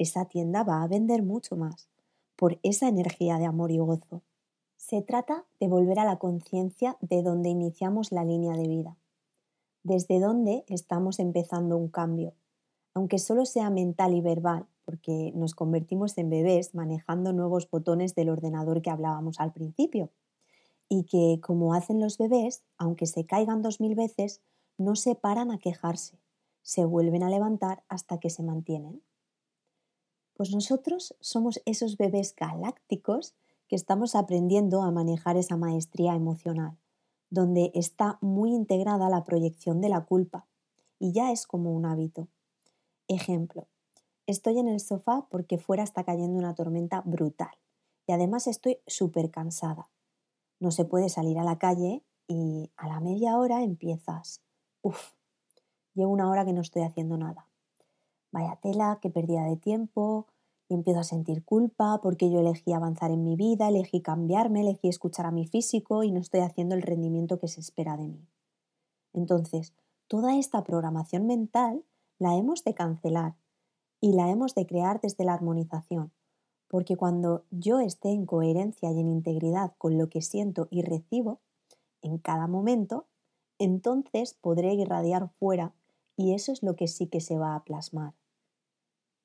esa 0.00 0.24
tienda 0.24 0.64
va 0.64 0.82
a 0.82 0.88
vender 0.88 1.22
mucho 1.22 1.56
más 1.56 1.90
por 2.34 2.58
esa 2.62 2.88
energía 2.88 3.38
de 3.38 3.44
amor 3.44 3.70
y 3.70 3.76
gozo. 3.78 4.22
Se 4.78 5.02
trata 5.02 5.44
de 5.60 5.68
volver 5.68 5.98
a 5.98 6.06
la 6.06 6.16
conciencia 6.16 6.96
de 7.02 7.22
donde 7.22 7.50
iniciamos 7.50 8.10
la 8.10 8.24
línea 8.24 8.56
de 8.56 8.66
vida, 8.66 8.96
desde 9.82 10.18
donde 10.18 10.64
estamos 10.68 11.18
empezando 11.18 11.76
un 11.76 11.88
cambio, 11.88 12.32
aunque 12.94 13.18
solo 13.18 13.44
sea 13.44 13.68
mental 13.68 14.14
y 14.14 14.22
verbal, 14.22 14.66
porque 14.86 15.32
nos 15.34 15.54
convertimos 15.54 16.16
en 16.16 16.30
bebés 16.30 16.74
manejando 16.74 17.34
nuevos 17.34 17.68
botones 17.70 18.14
del 18.14 18.30
ordenador 18.30 18.80
que 18.80 18.90
hablábamos 18.90 19.38
al 19.38 19.52
principio. 19.52 20.08
Y 20.88 21.04
que, 21.04 21.40
como 21.42 21.74
hacen 21.74 22.00
los 22.00 22.16
bebés, 22.16 22.64
aunque 22.78 23.06
se 23.06 23.26
caigan 23.26 23.60
dos 23.60 23.80
mil 23.80 23.94
veces, 23.94 24.40
no 24.78 24.96
se 24.96 25.14
paran 25.14 25.50
a 25.50 25.58
quejarse, 25.58 26.18
se 26.62 26.86
vuelven 26.86 27.22
a 27.22 27.28
levantar 27.28 27.84
hasta 27.88 28.18
que 28.18 28.30
se 28.30 28.42
mantienen. 28.42 29.02
Pues 30.40 30.54
nosotros 30.54 31.14
somos 31.20 31.60
esos 31.66 31.98
bebés 31.98 32.34
galácticos 32.34 33.34
que 33.68 33.76
estamos 33.76 34.14
aprendiendo 34.14 34.80
a 34.80 34.90
manejar 34.90 35.36
esa 35.36 35.58
maestría 35.58 36.14
emocional, 36.14 36.78
donde 37.28 37.70
está 37.74 38.16
muy 38.22 38.54
integrada 38.54 39.10
la 39.10 39.22
proyección 39.22 39.82
de 39.82 39.90
la 39.90 40.06
culpa, 40.06 40.46
y 40.98 41.12
ya 41.12 41.30
es 41.30 41.46
como 41.46 41.72
un 41.72 41.84
hábito. 41.84 42.28
Ejemplo, 43.06 43.68
estoy 44.26 44.58
en 44.58 44.68
el 44.68 44.80
sofá 44.80 45.26
porque 45.30 45.58
fuera 45.58 45.82
está 45.82 46.04
cayendo 46.04 46.38
una 46.38 46.54
tormenta 46.54 47.02
brutal 47.02 47.52
y 48.06 48.12
además 48.12 48.46
estoy 48.46 48.78
súper 48.86 49.30
cansada. 49.30 49.90
No 50.58 50.70
se 50.70 50.86
puede 50.86 51.10
salir 51.10 51.38
a 51.38 51.44
la 51.44 51.58
calle 51.58 52.02
y 52.28 52.70
a 52.78 52.88
la 52.88 53.00
media 53.00 53.36
hora 53.36 53.62
empiezas, 53.62 54.40
uff, 54.80 55.12
llevo 55.92 56.12
una 56.12 56.30
hora 56.30 56.46
que 56.46 56.54
no 56.54 56.62
estoy 56.62 56.80
haciendo 56.80 57.18
nada. 57.18 57.49
Vaya 58.32 58.56
tela, 58.56 58.98
qué 59.00 59.10
pérdida 59.10 59.44
de 59.44 59.56
tiempo, 59.56 60.26
y 60.70 60.74
empiezo 60.74 61.00
a 61.00 61.04
sentir 61.04 61.44
culpa 61.44 62.00
porque 62.00 62.30
yo 62.30 62.40
elegí 62.40 62.72
avanzar 62.72 63.10
en 63.10 63.24
mi 63.24 63.34
vida, 63.34 63.68
elegí 63.68 64.00
cambiarme, 64.02 64.60
elegí 64.60 64.88
escuchar 64.88 65.26
a 65.26 65.32
mi 65.32 65.46
físico 65.46 66.04
y 66.04 66.12
no 66.12 66.20
estoy 66.20 66.40
haciendo 66.40 66.76
el 66.76 66.82
rendimiento 66.82 67.40
que 67.40 67.48
se 67.48 67.60
espera 67.60 67.96
de 67.96 68.06
mí. 68.06 68.24
Entonces, 69.12 69.74
toda 70.06 70.38
esta 70.38 70.62
programación 70.62 71.26
mental 71.26 71.84
la 72.18 72.36
hemos 72.36 72.62
de 72.62 72.74
cancelar 72.74 73.34
y 74.00 74.12
la 74.12 74.30
hemos 74.30 74.54
de 74.54 74.64
crear 74.64 75.00
desde 75.00 75.24
la 75.24 75.34
armonización, 75.34 76.12
porque 76.68 76.96
cuando 76.96 77.44
yo 77.50 77.80
esté 77.80 78.10
en 78.10 78.24
coherencia 78.24 78.92
y 78.92 79.00
en 79.00 79.08
integridad 79.08 79.72
con 79.76 79.98
lo 79.98 80.08
que 80.08 80.22
siento 80.22 80.68
y 80.70 80.82
recibo 80.82 81.40
en 82.00 82.18
cada 82.18 82.46
momento, 82.46 83.06
entonces 83.58 84.34
podré 84.34 84.74
irradiar 84.74 85.30
fuera 85.40 85.74
y 86.16 86.32
eso 86.34 86.52
es 86.52 86.62
lo 86.62 86.76
que 86.76 86.86
sí 86.86 87.08
que 87.08 87.20
se 87.20 87.38
va 87.38 87.56
a 87.56 87.64
plasmar. 87.64 88.14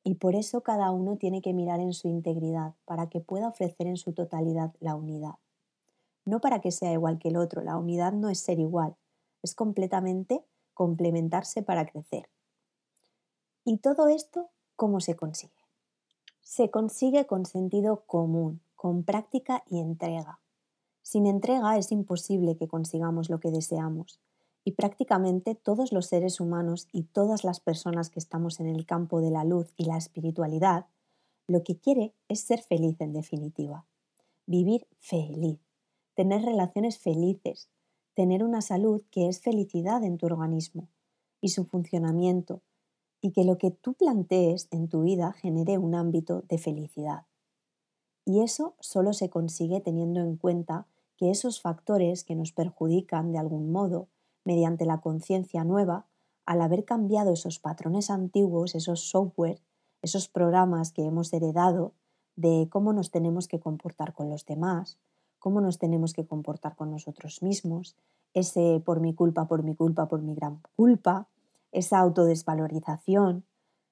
Y 0.08 0.16
por 0.16 0.36
eso 0.36 0.62
cada 0.62 0.92
uno 0.92 1.18
tiene 1.18 1.42
que 1.42 1.52
mirar 1.52 1.80
en 1.80 1.92
su 1.92 2.08
integridad 2.08 2.76
para 2.86 3.10
que 3.10 3.22
pueda 3.22 3.48
ofrecer 3.48 3.88
en 3.88 3.98
su 3.98 4.14
totalidad 4.14 4.72
la 4.80 4.96
unidad. 4.96 5.40
No 6.26 6.40
para 6.40 6.62
que 6.62 6.72
sea 6.72 6.94
igual 6.94 7.18
que 7.18 7.30
el 7.30 7.38
otro, 7.38 7.64
la 7.64 7.76
unidad 7.76 8.14
no 8.14 8.30
es 8.30 8.40
ser 8.40 8.60
igual, 8.60 8.96
es 9.42 9.56
completamente 9.56 10.46
complementarse 10.76 11.64
para 11.64 11.88
crecer. 11.88 12.30
¿Y 13.64 13.78
todo 13.78 14.08
esto 14.08 14.52
cómo 14.76 15.00
se 15.00 15.16
consigue? 15.16 15.54
Se 16.42 16.70
consigue 16.70 17.26
con 17.26 17.48
sentido 17.48 18.04
común, 18.06 18.62
con 18.76 19.02
práctica 19.02 19.64
y 19.68 19.80
entrega. 19.80 20.40
Sin 21.02 21.26
entrega 21.26 21.80
es 21.80 21.92
imposible 21.92 22.58
que 22.58 22.68
consigamos 22.68 23.32
lo 23.32 23.40
que 23.40 23.50
deseamos. 23.50 24.20
Y 24.67 24.72
prácticamente 24.72 25.55
todos 25.55 25.93
los 25.93 26.07
seres 26.07 26.41
humanos 26.41 26.89
y 26.91 27.03
todas 27.03 27.43
las 27.43 27.60
personas 27.60 28.10
que 28.10 28.19
estamos 28.19 28.60
en 28.60 28.65
el 28.65 28.86
campo 28.86 29.22
de 29.22 29.29
la 29.29 29.45
luz 29.45 29.72
y 29.77 29.86
la 29.86 29.95
espiritualidad, 29.95 30.88
lo 31.48 31.63
que 31.63 31.77
quiere 31.77 32.13
es 32.27 32.41
ser 32.41 32.62
feliz 32.62 33.00
en 33.00 33.13
definitiva. 33.13 33.86
Vivir 34.48 34.88
feliz, 35.00 35.60
tener 36.15 36.41
relaciones 36.41 36.98
felices, 36.98 37.69
tener 38.15 38.43
una 38.43 38.62
salud 38.62 39.03
que 39.12 39.27
es 39.27 39.39
felicidad 39.39 40.03
en 40.03 40.17
tu 40.17 40.25
organismo 40.25 40.89
y 41.41 41.50
su 41.50 41.65
funcionamiento, 41.65 42.62
y 43.22 43.31
que 43.31 43.43
lo 43.43 43.57
que 43.57 43.72
tú 43.72 43.93
plantees 43.93 44.67
en 44.72 44.88
tu 44.88 45.03
vida 45.03 45.34
genere 45.34 45.77
un 45.77 45.93
ámbito 45.95 46.41
de 46.48 46.57
felicidad. 46.57 47.25
Y 48.25 48.41
eso 48.41 48.75
solo 48.79 49.13
se 49.13 49.29
consigue 49.29 49.79
teniendo 49.79 50.22
en 50.22 50.38
cuenta 50.38 50.88
que 51.17 51.29
esos 51.29 51.62
factores 51.62 52.24
que 52.24 52.36
nos 52.36 52.51
perjudican 52.51 53.31
de 53.31 53.38
algún 53.38 53.72
modo 53.72 54.07
mediante 54.46 54.86
la 54.86 55.02
conciencia 55.02 55.66
nueva, 55.66 56.06
al 56.46 56.62
haber 56.62 56.86
cambiado 56.86 57.34
esos 57.34 57.60
patrones 57.60 58.10
antiguos, 58.10 58.75
esos 58.75 59.10
software, 59.10 59.60
esos 60.02 60.28
programas 60.30 60.92
que 60.92 61.06
hemos 61.06 61.34
heredado 61.34 61.94
de 62.36 62.68
cómo 62.70 62.94
nos 62.94 63.12
tenemos 63.12 63.48
que 63.48 63.60
comportar 63.60 64.14
con 64.14 64.30
los 64.30 64.46
demás, 64.46 64.98
cómo 65.40 65.62
nos 65.62 65.80
tenemos 65.80 66.14
que 66.14 66.25
comportar 66.25 66.75
con 66.75 66.92
nosotros 66.92 67.42
mismos, 67.42 67.96
ese 68.34 68.82
por 68.86 69.00
mi 69.00 69.14
culpa, 69.14 69.48
por 69.48 69.64
mi 69.64 69.75
culpa, 69.75 70.08
por 70.08 70.22
mi 70.22 70.36
gran 70.36 70.62
culpa, 70.75 71.28
esa 71.72 72.00
autodesvalorización, 72.00 73.46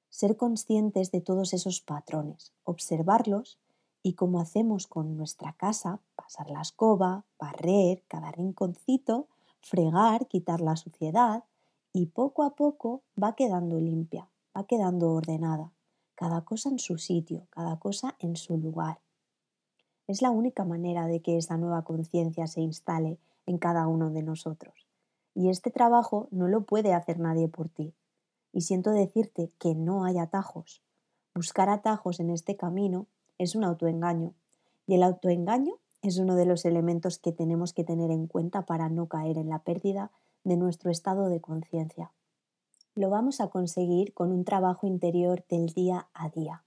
ser 0.10 0.38
conscientes 0.38 1.12
de 1.12 1.22
todos 1.22 1.54
esos 1.54 1.82
patrones, 1.82 2.54
observarlos 2.64 3.60
y 4.04 4.14
como 4.14 4.40
hacemos 4.40 4.86
con 4.86 5.18
nuestra 5.18 5.54
casa, 5.54 6.00
pasar 6.16 6.50
la 6.50 6.62
escoba, 6.62 7.26
barrer 7.40 8.04
cada 8.08 8.32
rinconcito, 8.32 9.28
fregar, 9.64 10.28
quitar 10.28 10.62
la 10.62 10.76
suciedad 10.76 11.46
y 11.94 12.08
poco 12.08 12.44
a 12.44 12.56
poco 12.56 13.02
va 13.22 13.36
quedando 13.36 13.80
limpia, 13.80 14.30
va 14.56 14.66
quedando 14.66 15.12
ordenada, 15.12 15.72
cada 16.16 16.42
cosa 16.42 16.70
en 16.70 16.80
su 16.80 16.98
sitio, 16.98 17.48
cada 17.50 17.80
cosa 17.80 18.16
en 18.20 18.36
su 18.36 18.58
lugar. 18.58 19.00
Es 20.06 20.22
la 20.22 20.32
única 20.32 20.66
manera 20.66 21.08
de 21.08 21.22
que 21.22 21.38
esa 21.38 21.58
nueva 21.58 21.84
conciencia 21.84 22.46
se 22.48 22.62
instale 22.62 23.20
en 23.46 23.58
cada 23.58 23.88
uno 23.88 24.12
de 24.12 24.22
nosotros. 24.22 24.88
Y 25.34 25.50
este 25.50 25.72
trabajo 25.72 26.28
no 26.32 26.48
lo 26.48 26.66
puede 26.66 26.94
hacer 26.94 27.20
nadie 27.20 27.48
por 27.48 27.70
ti. 27.70 27.94
Y 28.52 28.62
siento 28.62 28.92
decirte 28.92 29.52
que 29.58 29.74
no 29.74 30.04
hay 30.04 30.20
atajos. 30.20 30.84
Buscar 31.34 31.70
atajos 31.70 32.20
en 32.20 32.30
este 32.30 32.56
camino 32.56 33.08
es 33.38 33.56
un 33.56 33.64
autoengaño. 33.64 34.34
Y 34.86 34.96
el 34.96 35.04
autoengaño 35.04 35.80
es 36.04 36.18
uno 36.18 36.36
de 36.36 36.46
los 36.46 36.66
elementos 36.66 37.18
que 37.18 37.32
tenemos 37.32 37.72
que 37.72 37.86
tener 37.86 38.12
en 38.12 38.28
cuenta 38.28 38.66
para 38.66 38.90
no 38.90 39.08
caer 39.08 39.38
en 39.38 39.48
la 39.48 39.60
pérdida 39.60 40.12
de 40.44 40.58
nuestro 40.58 40.92
estado 40.92 41.30
de 41.30 41.40
conciencia. 41.40 42.12
Lo 42.94 43.10
vamos 43.10 43.40
a 43.40 43.48
conseguir 43.48 44.14
con 44.14 44.32
un 44.32 44.44
trabajo 44.44 44.86
interior 44.86 45.46
del 45.50 45.68
día 45.68 46.10
a 46.14 46.30
día, 46.30 46.64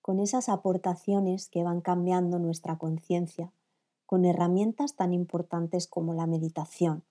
con 0.00 0.18
esas 0.18 0.48
aportaciones 0.48 1.48
que 1.48 1.64
van 1.64 1.82
cambiando 1.82 2.38
nuestra 2.38 2.78
conciencia, 2.78 3.52
con 4.06 4.24
herramientas 4.24 4.96
tan 4.96 5.12
importantes 5.12 5.86
como 5.86 6.14
la 6.14 6.26
meditación, 6.26 7.04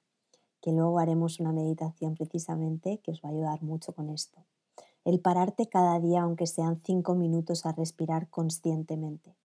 que 0.62 0.72
luego 0.72 0.98
haremos 0.98 1.40
una 1.40 1.52
meditación 1.52 2.16
precisamente 2.16 2.98
que 3.04 3.12
os 3.12 3.22
va 3.22 3.30
a 3.30 3.32
ayudar 3.34 3.62
mucho 3.62 3.94
con 3.94 4.10
esto. 4.10 4.44
El 5.04 5.20
pararte 5.20 5.70
cada 5.70 6.00
día, 6.00 6.24
aunque 6.24 6.48
sean 6.48 6.78
cinco 6.78 7.14
minutos, 7.14 7.68
a 7.68 7.72
respirar 7.72 8.28
conscientemente. 8.30 9.36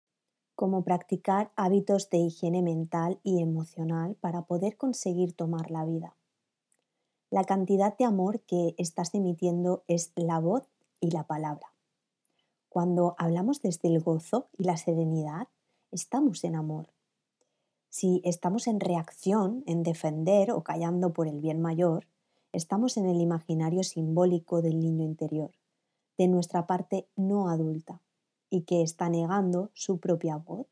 Como 0.60 0.84
practicar 0.84 1.52
hábitos 1.56 2.10
de 2.10 2.18
higiene 2.18 2.60
mental 2.60 3.18
y 3.22 3.40
emocional 3.40 4.14
para 4.20 4.42
poder 4.42 4.76
conseguir 4.76 5.32
tomar 5.32 5.70
la 5.70 5.86
vida. 5.86 6.18
La 7.30 7.44
cantidad 7.44 7.96
de 7.96 8.04
amor 8.04 8.40
que 8.40 8.74
estás 8.76 9.14
emitiendo 9.14 9.84
es 9.88 10.12
la 10.16 10.38
voz 10.38 10.68
y 11.00 11.12
la 11.12 11.22
palabra. 11.26 11.72
Cuando 12.68 13.14
hablamos 13.16 13.62
desde 13.62 13.88
el 13.88 14.02
gozo 14.02 14.48
y 14.58 14.64
la 14.64 14.76
serenidad, 14.76 15.48
estamos 15.92 16.44
en 16.44 16.56
amor. 16.56 16.90
Si 17.88 18.20
estamos 18.26 18.66
en 18.66 18.80
reacción, 18.80 19.64
en 19.66 19.82
defender 19.82 20.52
o 20.52 20.62
callando 20.62 21.14
por 21.14 21.26
el 21.26 21.40
bien 21.40 21.62
mayor, 21.62 22.06
estamos 22.52 22.98
en 22.98 23.06
el 23.06 23.22
imaginario 23.22 23.82
simbólico 23.82 24.60
del 24.60 24.78
niño 24.78 25.06
interior, 25.06 25.52
de 26.18 26.28
nuestra 26.28 26.66
parte 26.66 27.08
no 27.16 27.48
adulta, 27.48 28.02
y 28.50 28.62
que 28.62 28.82
está 28.82 29.08
negando 29.08 29.70
su 29.72 29.98
propia 29.98 30.36
voz. 30.36 30.66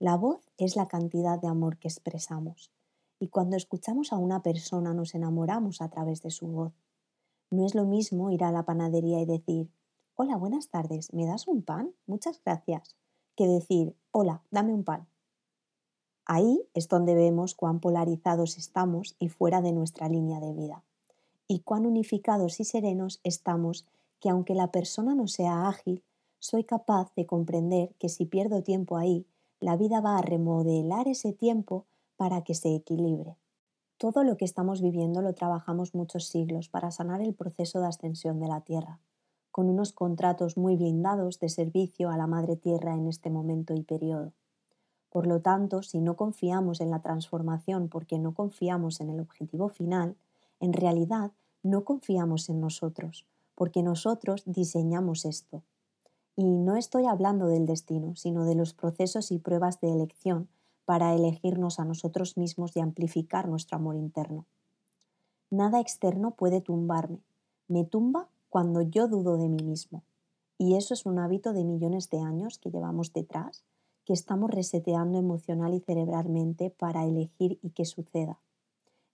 La 0.00 0.16
voz 0.16 0.40
es 0.56 0.74
la 0.74 0.88
cantidad 0.88 1.38
de 1.38 1.48
amor 1.48 1.76
que 1.78 1.88
expresamos, 1.88 2.72
y 3.20 3.28
cuando 3.28 3.56
escuchamos 3.56 4.12
a 4.12 4.16
una 4.16 4.42
persona 4.42 4.94
nos 4.94 5.14
enamoramos 5.14 5.82
a 5.82 5.88
través 5.88 6.22
de 6.22 6.30
su 6.30 6.46
voz. 6.46 6.72
No 7.50 7.66
es 7.66 7.74
lo 7.74 7.84
mismo 7.84 8.30
ir 8.30 8.44
a 8.44 8.52
la 8.52 8.64
panadería 8.64 9.20
y 9.20 9.26
decir, 9.26 9.70
hola, 10.14 10.36
buenas 10.36 10.68
tardes, 10.68 11.12
¿me 11.12 11.26
das 11.26 11.46
un 11.46 11.62
pan? 11.62 11.92
Muchas 12.06 12.40
gracias, 12.44 12.96
que 13.36 13.46
decir, 13.46 13.94
hola, 14.10 14.42
dame 14.50 14.72
un 14.72 14.84
pan. 14.84 15.06
Ahí 16.24 16.68
es 16.74 16.88
donde 16.88 17.14
vemos 17.14 17.54
cuán 17.54 17.80
polarizados 17.80 18.58
estamos 18.58 19.16
y 19.18 19.28
fuera 19.28 19.62
de 19.62 19.72
nuestra 19.72 20.08
línea 20.08 20.40
de 20.40 20.52
vida, 20.52 20.84
y 21.46 21.60
cuán 21.60 21.86
unificados 21.86 22.60
y 22.60 22.64
serenos 22.64 23.20
estamos 23.24 23.86
que 24.20 24.28
aunque 24.28 24.54
la 24.54 24.70
persona 24.70 25.14
no 25.14 25.26
sea 25.26 25.68
ágil, 25.68 26.02
soy 26.38 26.64
capaz 26.64 27.12
de 27.14 27.26
comprender 27.26 27.94
que 27.98 28.08
si 28.08 28.26
pierdo 28.26 28.62
tiempo 28.62 28.96
ahí, 28.96 29.26
la 29.60 29.76
vida 29.76 30.00
va 30.00 30.18
a 30.18 30.22
remodelar 30.22 31.08
ese 31.08 31.32
tiempo 31.32 31.86
para 32.16 32.42
que 32.42 32.54
se 32.54 32.74
equilibre. 32.74 33.36
Todo 33.96 34.22
lo 34.22 34.36
que 34.36 34.44
estamos 34.44 34.80
viviendo 34.80 35.22
lo 35.22 35.34
trabajamos 35.34 35.94
muchos 35.94 36.28
siglos 36.28 36.68
para 36.68 36.92
sanar 36.92 37.20
el 37.20 37.34
proceso 37.34 37.80
de 37.80 37.88
ascensión 37.88 38.38
de 38.38 38.46
la 38.46 38.60
Tierra, 38.60 39.00
con 39.50 39.68
unos 39.68 39.92
contratos 39.92 40.56
muy 40.56 40.76
blindados 40.76 41.40
de 41.40 41.48
servicio 41.48 42.10
a 42.10 42.16
la 42.16 42.28
Madre 42.28 42.54
Tierra 42.54 42.94
en 42.94 43.08
este 43.08 43.30
momento 43.30 43.74
y 43.74 43.82
periodo. 43.82 44.32
Por 45.10 45.26
lo 45.26 45.40
tanto, 45.40 45.82
si 45.82 46.00
no 46.00 46.14
confiamos 46.14 46.80
en 46.80 46.90
la 46.90 47.00
transformación 47.00 47.88
porque 47.88 48.18
no 48.20 48.34
confiamos 48.34 49.00
en 49.00 49.10
el 49.10 49.18
objetivo 49.18 49.68
final, 49.68 50.16
en 50.60 50.72
realidad 50.72 51.32
no 51.64 51.82
confiamos 51.82 52.48
en 52.48 52.60
nosotros, 52.60 53.26
porque 53.56 53.82
nosotros 53.82 54.44
diseñamos 54.46 55.24
esto. 55.24 55.64
Y 56.38 56.44
no 56.44 56.76
estoy 56.76 57.04
hablando 57.06 57.48
del 57.48 57.66
destino, 57.66 58.14
sino 58.14 58.44
de 58.44 58.54
los 58.54 58.72
procesos 58.72 59.32
y 59.32 59.40
pruebas 59.40 59.80
de 59.80 59.92
elección 59.92 60.48
para 60.84 61.12
elegirnos 61.12 61.80
a 61.80 61.84
nosotros 61.84 62.36
mismos 62.36 62.76
y 62.76 62.80
amplificar 62.80 63.48
nuestro 63.48 63.76
amor 63.76 63.96
interno. 63.96 64.46
Nada 65.50 65.80
externo 65.80 66.36
puede 66.36 66.60
tumbarme. 66.60 67.18
Me 67.66 67.82
tumba 67.82 68.28
cuando 68.50 68.82
yo 68.82 69.08
dudo 69.08 69.36
de 69.36 69.48
mí 69.48 69.64
mismo. 69.64 70.04
Y 70.58 70.76
eso 70.76 70.94
es 70.94 71.06
un 71.06 71.18
hábito 71.18 71.52
de 71.52 71.64
millones 71.64 72.08
de 72.08 72.20
años 72.20 72.58
que 72.58 72.70
llevamos 72.70 73.12
detrás 73.12 73.64
que 74.04 74.12
estamos 74.12 74.48
reseteando 74.48 75.18
emocional 75.18 75.74
y 75.74 75.80
cerebralmente 75.80 76.70
para 76.70 77.04
elegir 77.04 77.58
y 77.62 77.70
que 77.70 77.84
suceda, 77.84 78.38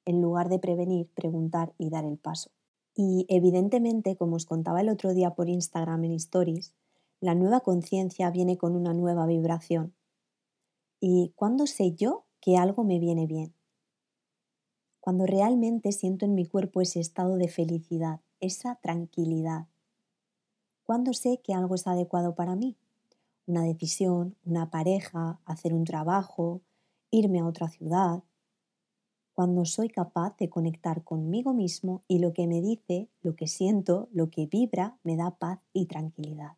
en 0.05 0.21
lugar 0.21 0.51
de 0.51 0.59
prevenir, 0.59 1.09
preguntar 1.15 1.73
y 1.79 1.89
dar 1.89 2.05
el 2.05 2.19
paso. 2.19 2.51
Y 2.95 3.25
evidentemente, 3.31 4.15
como 4.15 4.37
os 4.37 4.45
contaba 4.45 4.83
el 4.83 4.91
otro 4.91 5.15
día 5.15 5.31
por 5.31 5.49
Instagram 5.49 6.05
en 6.05 6.13
Stories, 6.13 6.75
la 7.21 7.35
nueva 7.35 7.61
conciencia 7.61 8.31
viene 8.31 8.57
con 8.59 8.77
una 8.77 8.93
nueva 8.95 9.27
vibración. 9.27 9.95
¿Y 11.01 11.33
cuándo 11.37 11.67
sé 11.67 11.95
yo 11.95 12.27
que 12.41 12.57
algo 12.57 12.85
me 12.85 12.99
viene 12.99 13.27
bien? 13.27 13.55
Cuando 15.01 15.27
realmente 15.27 15.93
siento 15.93 16.25
en 16.25 16.35
mi 16.35 16.47
cuerpo 16.47 16.81
ese 16.81 17.01
estado 17.01 17.37
de 17.37 17.49
felicidad, 17.49 18.21
esa 18.41 18.77
tranquilidad. 18.77 19.67
¿Cuándo 20.83 21.13
sé 21.13 21.41
que 21.43 21.55
algo 21.55 21.75
es 21.75 21.87
adecuado 21.87 22.35
para 22.35 22.57
mí? 22.57 22.77
una 23.47 23.63
decisión, 23.63 24.37
una 24.45 24.71
pareja, 24.71 25.41
hacer 25.45 25.75
un 25.75 25.85
trabajo, 25.85 26.63
irme 27.11 27.41
a 27.41 27.47
otra 27.47 27.69
ciudad, 27.69 28.23
cuando 29.35 29.65
soy 29.65 29.89
capaz 29.89 30.37
de 30.37 30.49
conectar 30.49 31.03
conmigo 31.03 31.53
mismo 31.53 32.05
y 32.07 32.21
lo 32.21 32.33
que 32.33 32.47
me 32.47 32.61
dice, 32.61 33.09
lo 33.21 33.35
que 33.35 33.49
siento, 33.49 34.09
lo 34.13 34.31
que 34.31 34.47
vibra, 34.47 34.97
me 35.03 35.17
da 35.17 35.37
paz 35.37 35.61
y 35.73 35.87
tranquilidad. 35.87 36.57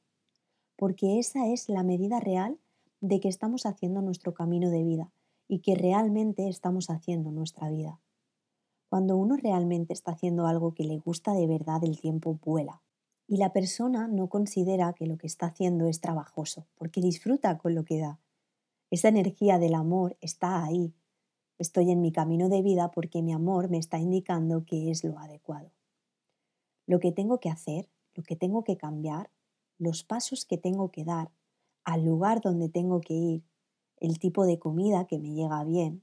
Porque 0.77 1.19
esa 1.19 1.47
es 1.49 1.69
la 1.69 1.83
medida 1.83 2.21
real 2.21 2.59
de 3.01 3.21
que 3.21 3.29
estamos 3.29 3.67
haciendo 3.67 4.03
nuestro 4.03 4.35
camino 4.35 4.71
de 4.71 4.85
vida 4.85 5.11
y 5.49 5.61
que 5.61 5.75
realmente 5.75 6.49
estamos 6.49 6.91
haciendo 6.91 7.31
nuestra 7.31 7.71
vida. 7.71 8.01
Cuando 8.89 9.17
uno 9.17 9.37
realmente 9.37 9.93
está 9.93 10.13
haciendo 10.13 10.47
algo 10.47 10.75
que 10.75 10.85
le 10.85 10.99
gusta 10.99 11.35
de 11.35 11.47
verdad, 11.47 11.83
el 11.85 12.01
tiempo 12.01 12.39
vuela 12.45 12.83
y 13.29 13.39
la 13.39 13.53
persona 13.53 14.07
no 14.09 14.29
considera 14.29 14.93
que 14.93 15.07
lo 15.07 15.19
que 15.19 15.27
está 15.27 15.47
haciendo 15.47 15.89
es 15.89 16.01
trabajoso, 16.01 16.67
porque 16.77 17.01
disfruta 17.01 17.59
con 17.59 17.75
lo 17.75 17.85
que 17.85 17.99
da. 17.99 18.21
Esa 18.91 19.09
energía 19.09 19.59
del 19.59 19.75
amor 19.75 20.17
está 20.21 20.65
ahí. 20.65 20.95
Estoy 21.59 21.91
en 21.91 22.01
mi 22.01 22.13
camino 22.13 22.49
de 22.49 22.63
vida 22.63 22.93
porque 22.93 23.23
mi 23.23 23.33
amor 23.33 23.69
me 23.69 23.79
está 23.79 23.99
indicando 23.99 24.65
que 24.65 24.91
es 24.91 25.03
lo 25.03 25.19
adecuado. 25.19 25.73
Lo 26.87 27.01
que 27.01 27.11
tengo 27.11 27.41
que 27.41 27.51
hacer, 27.51 27.89
lo 28.15 28.23
que 28.23 28.37
tengo 28.37 28.63
que 28.63 28.77
cambiar, 28.77 29.31
los 29.79 30.05
pasos 30.05 30.45
que 30.45 30.59
tengo 30.59 30.91
que 30.91 31.05
dar, 31.05 31.31
al 31.85 32.05
lugar 32.05 32.41
donde 32.41 32.69
tengo 32.69 33.01
que 33.01 33.15
ir, 33.15 33.45
el 33.99 34.19
tipo 34.19 34.45
de 34.47 34.59
comida 34.59 35.07
que 35.07 35.19
me 35.19 35.33
llega 35.35 35.63
bien, 35.65 36.03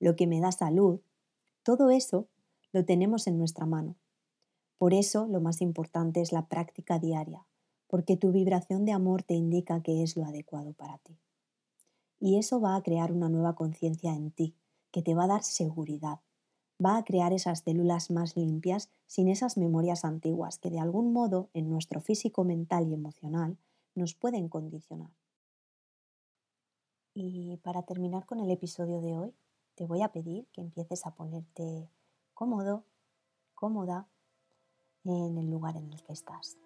lo 0.00 0.16
que 0.16 0.26
me 0.26 0.40
da 0.40 0.52
salud, 0.52 1.00
todo 1.62 1.90
eso 1.90 2.28
lo 2.72 2.84
tenemos 2.84 3.26
en 3.26 3.38
nuestra 3.38 3.66
mano 3.66 3.96
por 4.78 4.94
eso 4.94 5.26
lo 5.26 5.40
más 5.40 5.60
importante 5.60 6.20
es 6.20 6.30
la 6.32 6.46
práctica 6.46 7.00
diaria, 7.00 7.44
porque 7.88 8.16
tu 8.16 8.30
vibración 8.30 8.84
de 8.84 8.92
amor 8.92 9.24
te 9.24 9.34
indica 9.34 9.82
que 9.82 10.04
es 10.04 10.16
lo 10.16 10.24
adecuado 10.24 10.72
para 10.72 10.98
ti. 10.98 11.18
Y 12.20 12.38
eso 12.38 12.60
va 12.60 12.76
a 12.76 12.82
crear 12.82 13.12
una 13.12 13.28
nueva 13.28 13.56
conciencia 13.56 14.14
en 14.14 14.30
ti, 14.30 14.54
que 14.92 15.02
te 15.02 15.16
va 15.16 15.24
a 15.24 15.28
dar 15.28 15.42
seguridad, 15.42 16.20
va 16.84 16.96
a 16.96 17.04
crear 17.04 17.32
esas 17.32 17.60
células 17.60 18.10
más 18.10 18.36
limpias 18.36 18.90
sin 19.06 19.28
esas 19.28 19.56
memorias 19.56 20.04
antiguas 20.04 20.58
que 20.58 20.70
de 20.70 20.80
algún 20.80 21.12
modo 21.12 21.48
en 21.54 21.68
nuestro 21.68 22.00
físico, 22.00 22.44
mental 22.44 22.88
y 22.88 22.94
emocional 22.94 23.58
nos 23.94 24.14
pueden 24.14 24.48
condicionar. 24.48 25.10
Y 27.14 27.56
para 27.58 27.82
terminar 27.82 28.26
con 28.26 28.38
el 28.38 28.50
episodio 28.50 29.00
de 29.00 29.16
hoy, 29.16 29.34
te 29.74 29.86
voy 29.86 30.02
a 30.02 30.12
pedir 30.12 30.46
que 30.52 30.60
empieces 30.60 31.04
a 31.04 31.14
ponerte 31.14 31.90
cómodo, 32.32 32.84
cómoda 33.54 34.06
en 35.04 35.36
el 35.36 35.50
lugar 35.50 35.76
en 35.76 35.92
el 35.92 36.02
que 36.02 36.12
estás. 36.12 36.58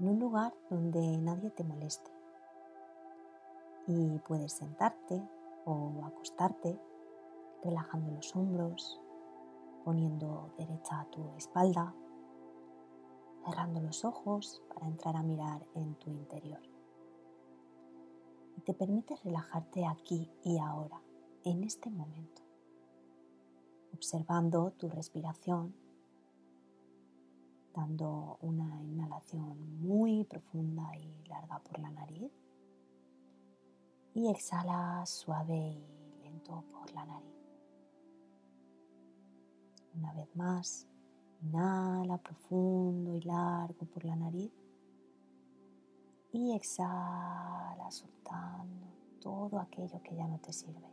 En 0.00 0.08
un 0.08 0.18
lugar 0.18 0.54
donde 0.70 1.18
nadie 1.18 1.50
te 1.50 1.62
moleste. 1.62 2.10
Y 3.86 4.18
puedes 4.20 4.54
sentarte 4.54 5.22
o 5.66 6.04
acostarte, 6.04 6.78
relajando 7.64 8.12
los 8.12 8.34
hombros, 8.36 9.00
poniendo 9.84 10.52
derecha 10.58 11.06
tu 11.10 11.34
espalda, 11.36 11.94
cerrando 13.44 13.80
los 13.80 14.04
ojos 14.04 14.62
para 14.72 14.86
entrar 14.86 15.16
a 15.16 15.22
mirar 15.22 15.66
en 15.74 15.94
tu 15.96 16.10
interior. 16.10 16.62
Y 18.56 18.60
te 18.60 18.74
permite 18.74 19.16
relajarte 19.16 19.86
aquí 19.86 20.30
y 20.42 20.58
ahora, 20.58 21.02
en 21.44 21.64
este 21.64 21.90
momento, 21.90 22.42
observando 23.92 24.70
tu 24.72 24.88
respiración 24.88 25.74
dando 27.74 28.38
una 28.40 28.82
inhalación 28.82 29.80
muy 29.80 30.24
profunda 30.24 30.96
y 30.96 31.28
larga 31.28 31.58
por 31.58 31.80
la 31.80 31.90
nariz 31.90 32.32
y 34.14 34.30
exhala 34.30 35.04
suave 35.06 35.56
y 35.56 36.22
lento 36.22 36.64
por 36.70 36.92
la 36.92 37.04
nariz. 37.04 37.33
Una 39.96 40.12
vez 40.12 40.34
más, 40.34 40.86
inhala 41.42 42.18
profundo 42.18 43.14
y 43.14 43.20
largo 43.20 43.86
por 43.86 44.04
la 44.04 44.16
nariz 44.16 44.52
y 46.32 46.52
exhala 46.52 47.90
soltando 47.90 48.86
todo 49.20 49.60
aquello 49.60 50.02
que 50.02 50.16
ya 50.16 50.26
no 50.26 50.38
te 50.40 50.52
sirve, 50.52 50.88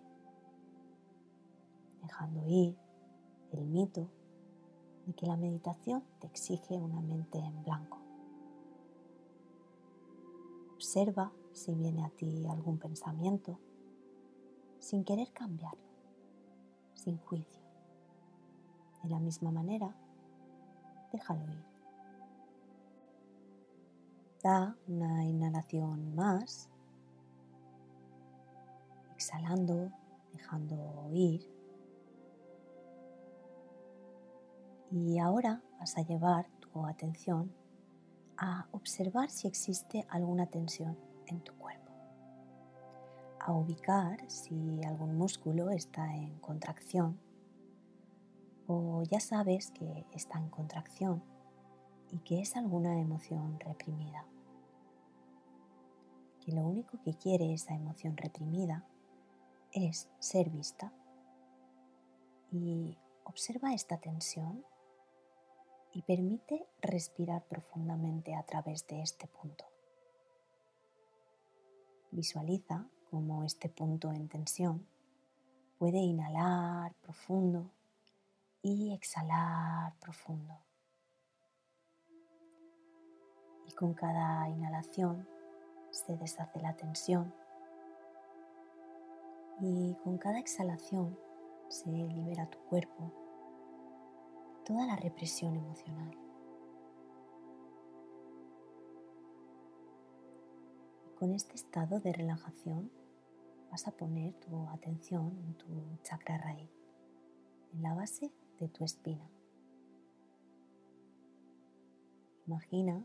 dejando 2.03 2.45
ir 2.47 2.77
el 3.51 3.65
mito 3.65 4.07
de 5.07 5.13
que 5.13 5.25
la 5.25 5.35
meditación 5.35 6.03
te 6.19 6.27
exige 6.27 6.75
una 6.75 7.01
mente 7.01 7.39
en 7.39 7.63
blanco. 7.63 7.97
Observa 10.75 11.31
si 11.53 11.73
viene 11.73 12.05
a 12.05 12.09
ti 12.09 12.45
algún 12.47 12.77
pensamiento, 12.77 13.59
sin 14.79 15.03
querer 15.03 15.31
cambiarlo, 15.33 15.81
sin 16.93 17.17
juicio. 17.17 17.60
De 19.03 19.09
la 19.09 19.19
misma 19.19 19.51
manera, 19.51 19.95
déjalo 21.11 21.43
ir. 21.47 21.63
Da 24.43 24.75
una 24.87 25.25
inhalación 25.25 26.15
más, 26.15 26.69
exhalando, 29.13 29.91
dejando 30.33 31.09
ir. 31.11 31.47
Y 34.91 35.19
ahora 35.19 35.61
vas 35.79 35.97
a 35.97 36.01
llevar 36.01 36.47
tu 36.59 36.85
atención 36.85 37.51
a 38.37 38.67
observar 38.71 39.29
si 39.29 39.47
existe 39.47 40.05
alguna 40.09 40.47
tensión 40.47 40.97
en 41.27 41.39
tu 41.41 41.53
cuerpo, 41.53 41.91
a 43.39 43.53
ubicar 43.53 44.29
si 44.29 44.83
algún 44.83 45.17
músculo 45.17 45.69
está 45.69 46.15
en 46.15 46.39
contracción 46.39 47.19
o 48.71 49.03
ya 49.03 49.19
sabes 49.19 49.71
que 49.71 50.05
está 50.13 50.37
en 50.37 50.49
contracción 50.49 51.21
y 52.09 52.19
que 52.19 52.41
es 52.41 52.55
alguna 52.55 52.99
emoción 52.99 53.59
reprimida. 53.59 54.25
Que 56.39 56.53
lo 56.53 56.65
único 56.65 57.01
que 57.03 57.13
quiere 57.15 57.53
esa 57.53 57.73
emoción 57.73 58.15
reprimida 58.17 58.85
es 59.73 60.09
ser 60.19 60.49
vista. 60.49 60.93
Y 62.51 62.97
observa 63.25 63.73
esta 63.73 63.97
tensión 63.97 64.65
y 65.93 66.01
permite 66.03 66.65
respirar 66.81 67.43
profundamente 67.43 68.35
a 68.35 68.43
través 68.43 68.87
de 68.87 69.01
este 69.01 69.27
punto. 69.27 69.65
Visualiza 72.11 72.87
cómo 73.09 73.43
este 73.43 73.69
punto 73.69 74.11
en 74.11 74.27
tensión 74.27 74.87
puede 75.77 75.99
inhalar 75.99 76.93
profundo 77.01 77.71
y 78.61 78.93
exhalar 78.93 79.93
profundo. 79.99 80.59
Y 83.67 83.71
con 83.73 83.93
cada 83.93 84.49
inhalación 84.49 85.27
se 85.91 86.15
deshace 86.17 86.59
la 86.61 86.75
tensión 86.75 87.33
y 89.59 89.95
con 90.03 90.17
cada 90.17 90.39
exhalación 90.39 91.17
se 91.69 91.89
libera 91.89 92.49
tu 92.49 92.59
cuerpo 92.69 93.11
toda 94.65 94.85
la 94.85 94.95
represión 94.95 95.55
emocional. 95.55 96.17
con 101.21 101.35
este 101.35 101.53
estado 101.53 101.99
de 101.99 102.13
relajación 102.13 102.89
vas 103.69 103.87
a 103.87 103.91
poner 103.91 104.33
tu 104.39 104.67
atención 104.69 105.37
en 105.45 105.53
tu 105.53 105.67
chakra 106.01 106.39
raíz, 106.39 106.71
en 107.75 107.83
la 107.83 107.93
base 107.93 108.31
de 108.61 108.69
tu 108.69 108.85
espina. 108.85 109.27
Imagina 112.45 113.03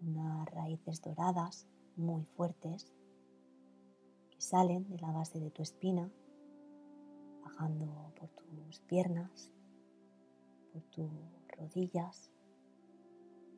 unas 0.00 0.48
raíces 0.50 1.02
doradas 1.02 1.66
muy 1.96 2.24
fuertes 2.24 2.92
que 4.30 4.40
salen 4.40 4.88
de 4.88 4.98
la 5.00 5.10
base 5.10 5.40
de 5.40 5.50
tu 5.50 5.62
espina, 5.62 6.08
bajando 7.42 8.12
por 8.18 8.28
tus 8.30 8.80
piernas, 8.80 9.50
por 10.72 10.82
tus 10.84 11.10
rodillas, 11.58 12.30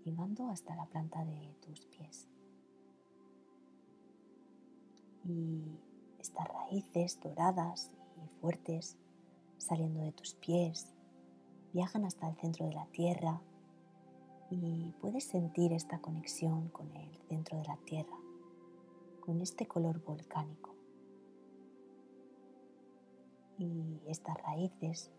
llegando 0.05 0.49
hasta 0.49 0.75
la 0.75 0.87
planta 0.87 1.23
de 1.25 1.55
tus 1.61 1.85
pies. 1.87 2.29
Y 5.25 5.81
estas 6.19 6.49
raíces 6.49 7.21
doradas 7.21 7.91
y 8.25 8.29
fuertes 8.41 8.97
saliendo 9.59 10.01
de 10.01 10.13
tus 10.13 10.35
pies 10.35 10.96
viajan 11.77 12.07
hasta 12.07 12.27
el 12.27 12.35
centro 12.37 12.65
de 12.65 12.73
la 12.73 12.87
tierra 12.87 13.43
y 14.49 14.95
puedes 15.03 15.25
sentir 15.25 15.75
esta 15.75 15.99
conexión 15.99 16.71
con 16.71 16.91
el 16.97 17.15
centro 17.29 17.59
de 17.59 17.67
la 17.67 17.77
tierra, 17.85 18.17
con 19.21 19.43
este 19.43 19.67
color 19.67 20.03
volcánico. 20.03 20.75
Y 23.59 24.01
estas 24.07 24.41
raíces 24.43 25.11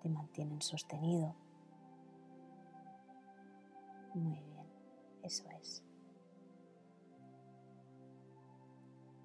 te 0.00 0.08
mantienen 0.08 0.62
sostenido. 0.62 1.34
Muy 4.14 4.40
bien, 4.40 4.66
eso 5.22 5.44
es. 5.60 5.84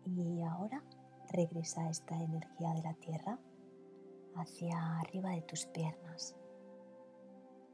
Y 0.04 0.42
ahora 0.44 0.84
regresa 1.30 1.90
esta 1.90 2.22
energía 2.22 2.74
de 2.74 2.82
la 2.82 2.94
tierra 2.96 3.40
hacia 4.36 5.00
arriba 5.00 5.30
de 5.30 5.44
tus 5.44 5.66
piernas, 5.68 6.36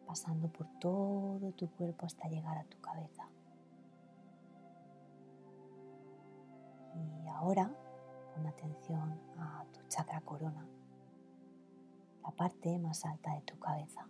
pasando 0.05 0.47
por 0.47 0.67
todo 0.79 1.51
tu 1.53 1.69
cuerpo 1.71 2.05
hasta 2.05 2.27
llegar 2.27 2.57
a 2.57 2.63
tu 2.65 2.79
cabeza. 2.79 3.27
Y 6.95 7.27
ahora 7.27 7.71
pon 8.33 8.45
atención 8.47 9.19
a 9.37 9.65
tu 9.71 9.79
chakra 9.87 10.21
corona 10.21 10.67
la 12.23 12.31
parte 12.31 12.77
más 12.79 13.05
alta 13.05 13.33
de 13.33 13.41
tu 13.41 13.57
cabeza. 13.59 14.07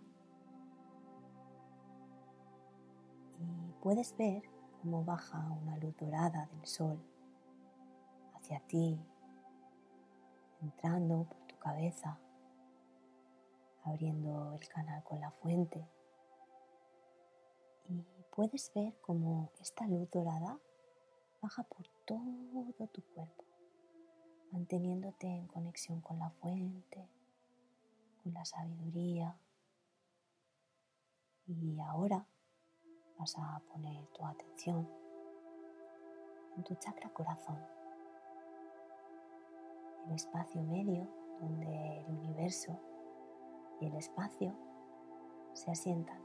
Y 3.40 3.72
puedes 3.82 4.16
ver 4.16 4.42
cómo 4.80 5.04
baja 5.04 5.38
una 5.62 5.76
luz 5.78 5.96
dorada 5.96 6.46
del 6.46 6.64
sol 6.66 6.98
hacia 8.34 8.60
ti, 8.60 8.98
entrando 10.62 11.24
por 11.24 11.38
tu 11.46 11.58
cabeza, 11.58 12.18
abriendo 13.84 14.54
el 14.54 14.68
canal 14.68 15.02
con 15.04 15.20
la 15.20 15.30
fuente. 15.30 15.88
Y 17.84 18.02
puedes 18.34 18.72
ver 18.74 18.98
cómo 19.00 19.52
esta 19.60 19.86
luz 19.86 20.10
dorada 20.10 20.58
baja 21.40 21.62
por 21.64 21.86
todo 22.06 22.88
tu 22.92 23.02
cuerpo, 23.02 23.44
manteniéndote 24.50 25.26
en 25.26 25.46
conexión 25.46 26.00
con 26.00 26.18
la 26.18 26.30
fuente, 26.30 27.08
con 28.22 28.32
la 28.32 28.44
sabiduría. 28.44 29.38
Y 31.46 31.78
ahora 31.80 32.26
vas 33.18 33.36
a 33.36 33.60
poner 33.70 34.06
tu 34.08 34.24
atención 34.24 34.88
en 36.56 36.64
tu 36.64 36.74
chakra 36.76 37.10
corazón, 37.10 37.58
el 40.06 40.14
espacio 40.14 40.62
medio 40.62 41.06
donde 41.40 42.00
el 42.00 42.06
universo 42.06 42.80
y 43.80 43.86
el 43.86 43.96
espacio 43.96 44.54
se 45.54 45.70
asientan. 45.70 46.22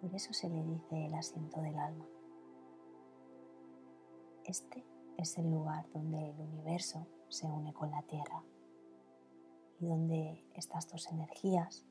Por 0.00 0.14
eso 0.14 0.32
se 0.32 0.48
le 0.48 0.62
dice 0.62 1.06
el 1.06 1.14
asiento 1.14 1.60
del 1.60 1.78
alma. 1.78 2.06
Este 4.44 4.84
es 5.16 5.38
el 5.38 5.50
lugar 5.50 5.88
donde 5.90 6.30
el 6.30 6.40
universo 6.40 7.06
se 7.28 7.46
une 7.46 7.72
con 7.72 7.90
la 7.90 8.02
Tierra 8.02 8.44
y 9.80 9.86
donde 9.86 10.44
estas 10.54 10.88
dos 10.88 11.06
energías 11.08 11.84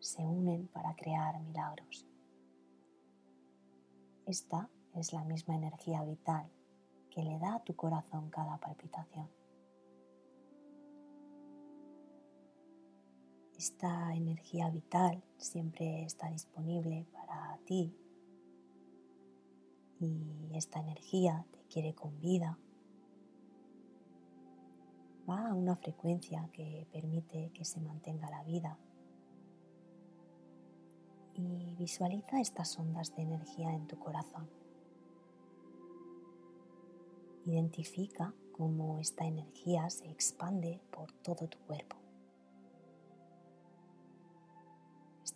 se 0.00 0.26
unen 0.26 0.68
para 0.68 0.94
crear 0.94 1.40
milagros. 1.40 2.06
Esta 4.26 4.68
es 4.94 5.12
la 5.12 5.24
misma 5.24 5.54
energía 5.54 6.02
vital 6.02 6.50
que 7.10 7.22
le 7.22 7.38
da 7.38 7.54
a 7.54 7.64
tu 7.64 7.74
corazón 7.74 8.28
cada 8.30 8.58
palpitación. 8.58 9.30
Esta 13.56 14.14
energía 14.14 14.68
vital 14.70 15.22
siempre 15.38 16.04
está 16.04 16.30
disponible 16.30 17.06
para 17.12 17.58
ti 17.64 17.94
y 19.98 20.54
esta 20.54 20.80
energía 20.80 21.46
te 21.52 21.60
quiere 21.68 21.94
con 21.94 22.20
vida 22.20 22.58
va 25.28 25.48
a 25.48 25.54
una 25.54 25.76
frecuencia 25.76 26.48
que 26.52 26.86
permite 26.92 27.50
que 27.52 27.64
se 27.64 27.80
mantenga 27.80 28.30
la 28.30 28.42
vida. 28.44 28.78
Y 31.34 31.74
visualiza 31.74 32.40
estas 32.40 32.78
ondas 32.78 33.14
de 33.14 33.22
energía 33.22 33.72
en 33.72 33.86
tu 33.86 33.98
corazón. 33.98 34.48
Identifica 37.44 38.34
cómo 38.52 38.98
esta 38.98 39.26
energía 39.26 39.90
se 39.90 40.08
expande 40.10 40.80
por 40.90 41.12
todo 41.12 41.46
tu 41.46 41.58
cuerpo. 41.58 41.96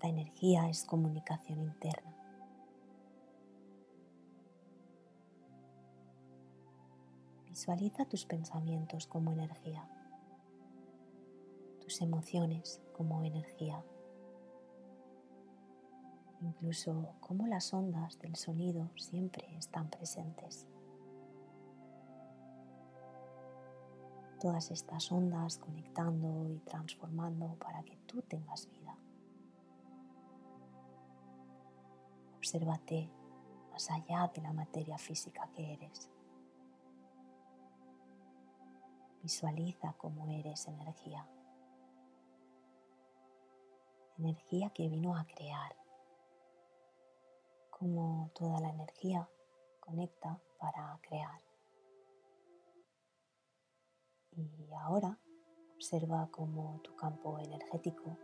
Esta 0.01 0.09
energía 0.09 0.67
es 0.71 0.87
comunicación 0.87 1.61
interna. 1.61 2.17
Visualiza 7.47 8.07
tus 8.07 8.25
pensamientos 8.25 9.07
como 9.07 9.31
energía, 9.31 9.87
tus 11.83 12.01
emociones 12.01 12.81
como 12.95 13.23
energía, 13.25 13.85
incluso 16.41 17.17
cómo 17.21 17.47
las 17.47 17.75
ondas 17.75 18.19
del 18.21 18.37
sonido 18.37 18.89
siempre 18.97 19.55
están 19.59 19.91
presentes. 19.91 20.67
todas 24.41 24.71
estas 24.71 25.13
ondas 25.13 25.59
conectando 25.59 26.49
y 26.49 26.61
transformando 26.61 27.57
para 27.57 27.83
que 27.83 27.99
tú 28.07 28.23
tengas 28.23 28.71
vida. 28.71 28.80
Obsérvate 32.41 33.07
más 33.71 33.91
allá 33.91 34.33
de 34.35 34.41
la 34.41 34.55
materia 34.55 34.97
física 34.97 35.47
que 35.53 35.75
eres. 35.75 36.09
Visualiza 39.23 39.93
cómo 39.99 40.27
eres 40.27 40.67
energía. 40.67 41.29
Energía 44.17 44.71
que 44.71 44.89
vino 44.89 45.15
a 45.15 45.27
crear. 45.27 45.77
Como 47.69 48.31
toda 48.35 48.59
la 48.59 48.71
energía 48.71 49.29
conecta 49.79 50.41
para 50.59 50.99
crear. 51.03 51.43
Y 54.33 54.73
ahora 54.79 55.19
observa 55.75 56.27
cómo 56.31 56.81
tu 56.83 56.97
campo 56.97 57.39
energético 57.39 58.17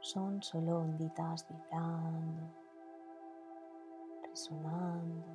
son 0.00 0.42
solo 0.42 0.80
onditas 0.80 1.46
vibrando, 1.48 2.61
resonando, 4.32 5.26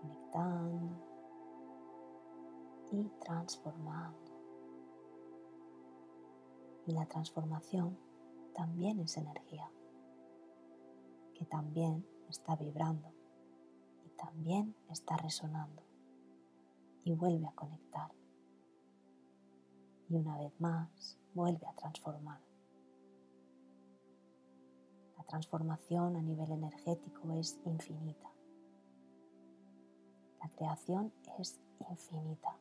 conectando 0.00 0.96
y 2.92 3.10
transformando. 3.24 4.30
Y 6.86 6.92
la 6.92 7.06
transformación 7.06 7.98
también 8.54 9.00
es 9.00 9.16
energía, 9.16 9.68
que 11.34 11.44
también 11.46 12.06
está 12.28 12.54
vibrando 12.54 13.12
y 14.04 14.10
también 14.10 14.76
está 14.88 15.16
resonando 15.16 15.82
y 17.02 17.14
vuelve 17.14 17.48
a 17.48 17.52
conectar. 17.52 18.12
Y 20.08 20.14
una 20.14 20.38
vez 20.38 20.52
más 20.60 21.18
vuelve 21.34 21.66
a 21.66 21.74
transformar. 21.74 22.49
Transformación 25.30 26.16
a 26.16 26.22
nivel 26.22 26.50
energético 26.50 27.30
es 27.34 27.56
infinita. 27.64 28.28
La 30.40 30.48
creación 30.48 31.12
es 31.38 31.60
infinita. 31.88 32.56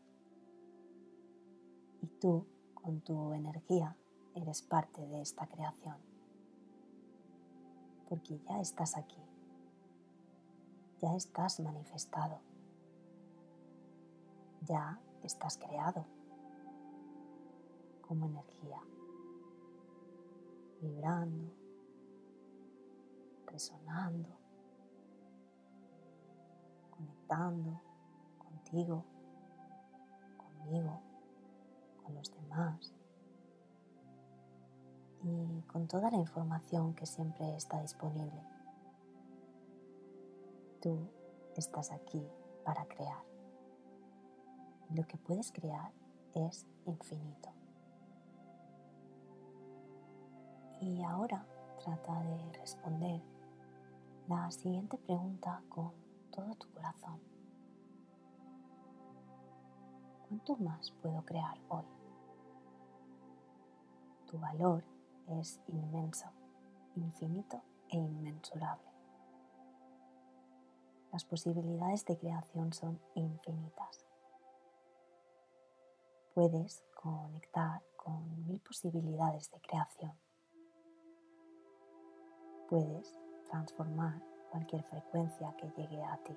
Y 2.04 2.08
tú, 2.22 2.46
con 2.76 3.02
tu 3.02 3.34
energía, 3.34 3.98
eres 4.36 4.62
parte 4.62 5.04
de 5.08 5.22
esta 5.22 5.48
creación. 5.48 5.98
Porque 8.08 8.40
ya 8.48 8.62
estás 8.62 8.96
aquí. 8.96 9.18
Ya 11.02 11.16
estás 11.16 11.60
manifestado 11.60 12.40
ya 14.70 15.00
estás 15.24 15.58
creado 15.58 16.06
como 18.02 18.26
energía, 18.26 18.82
vibrando, 20.82 21.52
resonando, 23.52 24.30
conectando 26.92 27.82
contigo, 28.38 29.04
conmigo, 30.38 31.02
con 32.04 32.16
los 32.16 32.32
demás 32.34 32.94
y 35.24 35.62
con 35.64 35.88
toda 35.88 36.10
la 36.12 36.18
información 36.18 36.94
que 36.94 37.06
siempre 37.06 37.56
está 37.56 37.82
disponible. 37.82 38.42
Tú 40.82 41.10
estás 41.56 41.92
aquí 41.92 42.26
para 42.64 42.86
crear 42.86 43.30
lo 44.96 45.06
que 45.08 45.18
puedes 45.18 45.52
crear 45.52 45.92
es 46.34 46.66
infinito. 46.86 47.50
Y 50.82 51.04
ahora 51.04 51.46
trata 51.84 52.24
de 52.24 52.54
responder 52.54 53.22
la 54.38 54.52
siguiente 54.52 54.98
pregunta 54.98 55.62
con 55.70 55.92
todo 56.32 56.54
tu 56.56 56.72
corazón. 56.72 57.20
¿Cuánto 60.28 60.56
más 60.58 60.92
puedo 61.02 61.24
crear 61.26 61.58
hoy? 61.70 61.86
Tu 64.28 64.38
valor 64.38 64.84
es 65.28 65.60
inmenso, 65.68 66.28
infinito 66.96 67.62
e 67.90 67.98
inmensurable. 67.98 68.88
Las 71.12 71.26
posibilidades 71.26 72.06
de 72.06 72.18
creación 72.18 72.72
son 72.72 73.00
infinitas 73.16 74.10
puedes 76.40 76.86
conectar 76.96 77.84
con 77.98 78.46
mil 78.46 78.62
posibilidades 78.62 79.52
de 79.52 79.60
creación. 79.60 80.14
Puedes 82.70 83.19
transformar 83.50 84.22
cualquier 84.50 84.84
frecuencia 84.84 85.54
que 85.58 85.70
llegue 85.70 86.04
a 86.04 86.18
ti. 86.18 86.36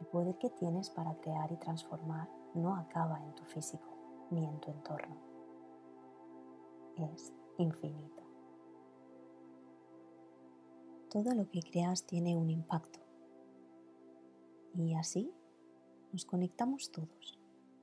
El 0.00 0.06
poder 0.06 0.36
que 0.38 0.50
tienes 0.50 0.90
para 0.90 1.14
crear 1.20 1.50
y 1.52 1.56
transformar 1.56 2.28
no 2.54 2.76
acaba 2.76 3.22
en 3.22 3.34
tu 3.34 3.44
físico 3.44 3.88
ni 4.30 4.44
en 4.44 4.60
tu 4.60 4.70
entorno. 4.70 5.16
Es 6.96 7.32
infinito. 7.58 8.22
Todo 11.10 11.34
lo 11.34 11.48
que 11.50 11.62
creas 11.62 12.04
tiene 12.04 12.36
un 12.36 12.50
impacto. 12.50 12.98
Y 14.74 14.94
así 14.94 15.32
nos 16.12 16.24
conectamos 16.24 16.90
todos 16.90 17.38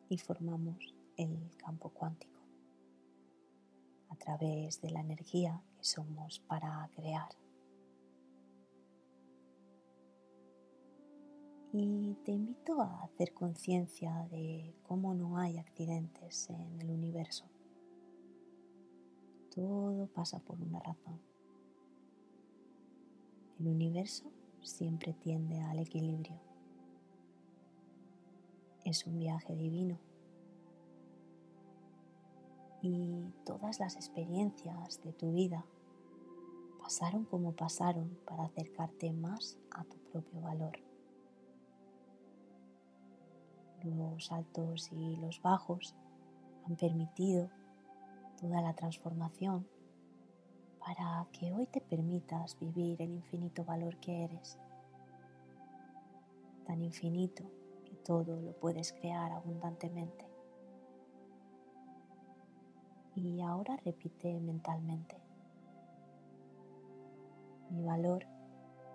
y 0.09 0.17
formamos 0.17 0.95
el 1.17 1.55
campo 1.57 1.89
cuántico 1.89 2.39
a 4.09 4.15
través 4.15 4.81
de 4.81 4.89
la 4.89 5.01
energía 5.01 5.61
que 5.79 5.83
somos 5.83 6.39
para 6.41 6.87
crear. 6.95 7.29
Y 11.73 12.13
te 12.25 12.33
invito 12.33 12.81
a 12.81 13.03
hacer 13.03 13.33
conciencia 13.33 14.27
de 14.29 14.75
cómo 14.83 15.15
no 15.15 15.37
hay 15.37 15.57
accidentes 15.57 16.49
en 16.51 16.79
el 16.81 16.91
universo. 16.91 17.45
Todo 19.55 20.05
pasa 20.07 20.39
por 20.39 20.61
una 20.61 20.79
razón. 20.79 21.19
El 23.59 23.69
universo 23.69 24.31
siempre 24.61 25.13
tiende 25.13 25.59
al 25.61 25.79
equilibrio 25.79 26.39
es 28.89 29.05
un 29.05 29.19
viaje 29.19 29.55
divino. 29.55 29.99
Y 32.81 33.33
todas 33.45 33.79
las 33.79 33.95
experiencias 33.95 35.01
de 35.03 35.13
tu 35.13 35.33
vida 35.33 35.65
pasaron 36.81 37.25
como 37.25 37.53
pasaron 37.53 38.17
para 38.25 38.43
acercarte 38.43 39.11
más 39.11 39.57
a 39.71 39.83
tu 39.83 39.97
propio 40.11 40.41
valor. 40.41 40.79
Los 43.83 44.31
altos 44.31 44.91
y 44.91 45.17
los 45.17 45.41
bajos 45.41 45.95
han 46.65 46.75
permitido 46.75 47.49
toda 48.39 48.61
la 48.61 48.73
transformación 48.73 49.67
para 50.79 51.27
que 51.33 51.51
hoy 51.51 51.65
te 51.67 51.81
permitas 51.81 52.57
vivir 52.59 53.01
el 53.01 53.11
infinito 53.11 53.63
valor 53.65 53.97
que 53.97 54.23
eres. 54.23 54.57
Tan 56.65 56.81
infinito 56.81 57.43
todo 58.03 58.39
lo 58.41 58.53
puedes 58.53 58.93
crear 58.93 59.31
abundantemente. 59.31 60.28
Y 63.15 63.41
ahora 63.41 63.75
repite 63.83 64.39
mentalmente. 64.39 65.17
Mi 67.69 67.83
valor 67.83 68.25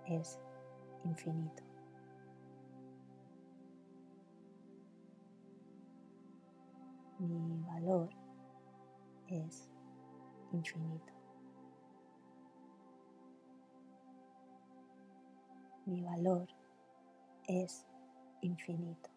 es 0.05 0.39
infinito. 1.03 1.63
Mi 7.19 7.61
valor 7.63 8.09
es 9.27 9.69
infinito. 10.51 11.13
Mi 15.85 16.01
valor 16.01 16.47
es 17.47 17.85
infinito. 18.41 19.14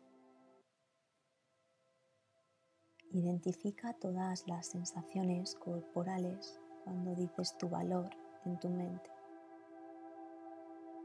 Identifica 3.13 3.95
todas 3.95 4.47
las 4.47 4.67
sensaciones 4.67 5.55
corporales 5.55 6.61
cuando 6.85 7.15
dices 7.15 7.57
tu 7.57 7.69
valor 7.69 8.11
en 8.45 8.59
tu 8.61 8.69
mente 8.69 9.11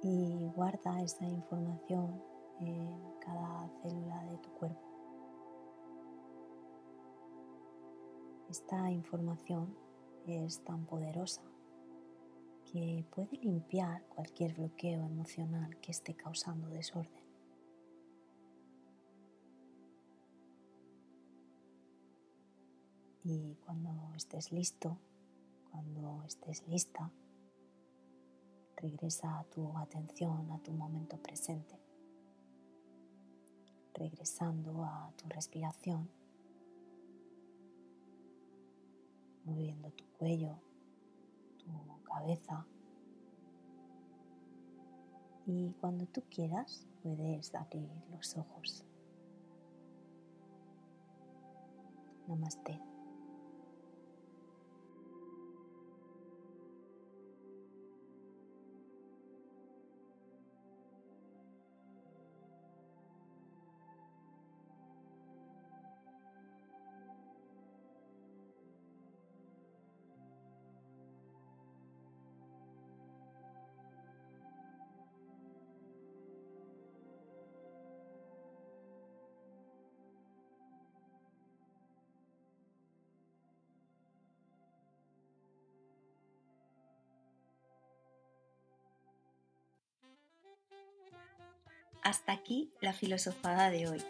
y 0.01 0.51
guarda 0.53 1.01
esa 1.01 1.25
información 1.25 2.21
en 2.59 2.99
cada 3.21 3.69
célula 3.81 4.21
de 4.25 4.37
tu 4.39 4.49
cuerpo. 4.49 4.81
Esta 8.49 8.91
información 8.91 9.73
es 10.27 10.61
tan 10.65 10.85
poderosa 10.85 11.41
que 12.69 13.05
puede 13.15 13.37
limpiar 13.37 14.03
cualquier 14.07 14.53
bloqueo 14.55 15.05
emocional 15.05 15.79
que 15.79 15.91
esté 15.91 16.15
causando 16.15 16.67
desorden. 16.67 17.22
Y 23.23 23.55
cuando 23.65 24.13
estés 24.15 24.51
listo, 24.51 24.97
cuando 25.71 26.23
estés 26.25 26.67
lista, 26.67 27.09
regresa 28.75 29.45
tu 29.49 29.77
atención 29.77 30.51
a 30.51 30.59
tu 30.59 30.73
momento 30.73 31.17
presente, 31.17 31.79
regresando 33.93 34.83
a 34.83 35.13
tu 35.15 35.29
respiración, 35.29 36.09
moviendo 39.45 39.89
tu 39.91 40.05
cuello, 40.17 40.59
tu 41.59 42.03
cabeza. 42.03 42.67
Y 45.45 45.71
cuando 45.79 46.05
tú 46.07 46.23
quieras, 46.29 46.85
puedes 47.01 47.55
abrir 47.55 47.89
los 48.11 48.35
ojos. 48.37 48.83
Namaste. 52.27 52.92
Hasta 92.03 92.33
aquí 92.33 92.69
la 92.81 92.91
filosofada 92.91 93.69
de 93.69 93.87
hoy. 93.87 94.03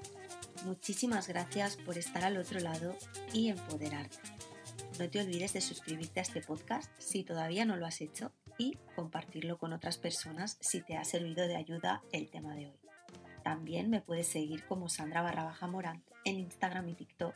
Muchísimas 0.65 1.27
gracias 1.27 1.77
por 1.77 1.97
estar 1.97 2.23
al 2.23 2.37
otro 2.37 2.59
lado 2.59 2.97
y 3.33 3.49
empoderarte. 3.49 4.17
No 4.99 5.09
te 5.09 5.21
olvides 5.21 5.53
de 5.53 5.61
suscribirte 5.61 6.19
a 6.19 6.23
este 6.23 6.41
podcast 6.41 6.91
si 6.97 7.23
todavía 7.23 7.65
no 7.65 7.77
lo 7.77 7.85
has 7.85 8.01
hecho 8.01 8.31
y 8.57 8.77
compartirlo 8.95 9.57
con 9.57 9.73
otras 9.73 9.97
personas 9.97 10.57
si 10.59 10.81
te 10.81 10.97
ha 10.97 11.03
servido 11.03 11.47
de 11.47 11.55
ayuda 11.55 12.01
el 12.11 12.29
tema 12.29 12.55
de 12.55 12.67
hoy. 12.67 12.79
También 13.43 13.89
me 13.89 14.01
puedes 14.01 14.27
seguir 14.27 14.65
como 14.65 14.89
Sandra 14.89 15.21
barra 15.21 15.43
baja 15.43 15.69
en 16.25 16.39
Instagram 16.39 16.89
y 16.89 16.95
TikTok 16.95 17.35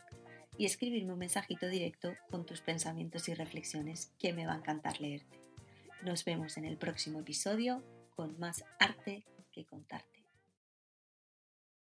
y 0.56 0.66
escribirme 0.66 1.12
un 1.12 1.18
mensajito 1.20 1.68
directo 1.68 2.14
con 2.30 2.46
tus 2.46 2.62
pensamientos 2.62 3.28
y 3.28 3.34
reflexiones 3.34 4.12
que 4.18 4.32
me 4.32 4.46
va 4.46 4.54
a 4.54 4.56
encantar 4.56 5.00
leerte. 5.00 5.40
Nos 6.02 6.24
vemos 6.24 6.56
en 6.56 6.64
el 6.64 6.78
próximo 6.78 7.20
episodio 7.20 7.82
con 8.16 8.38
más 8.40 8.64
arte 8.80 9.24
que 9.52 9.64
contarte. 9.64 10.07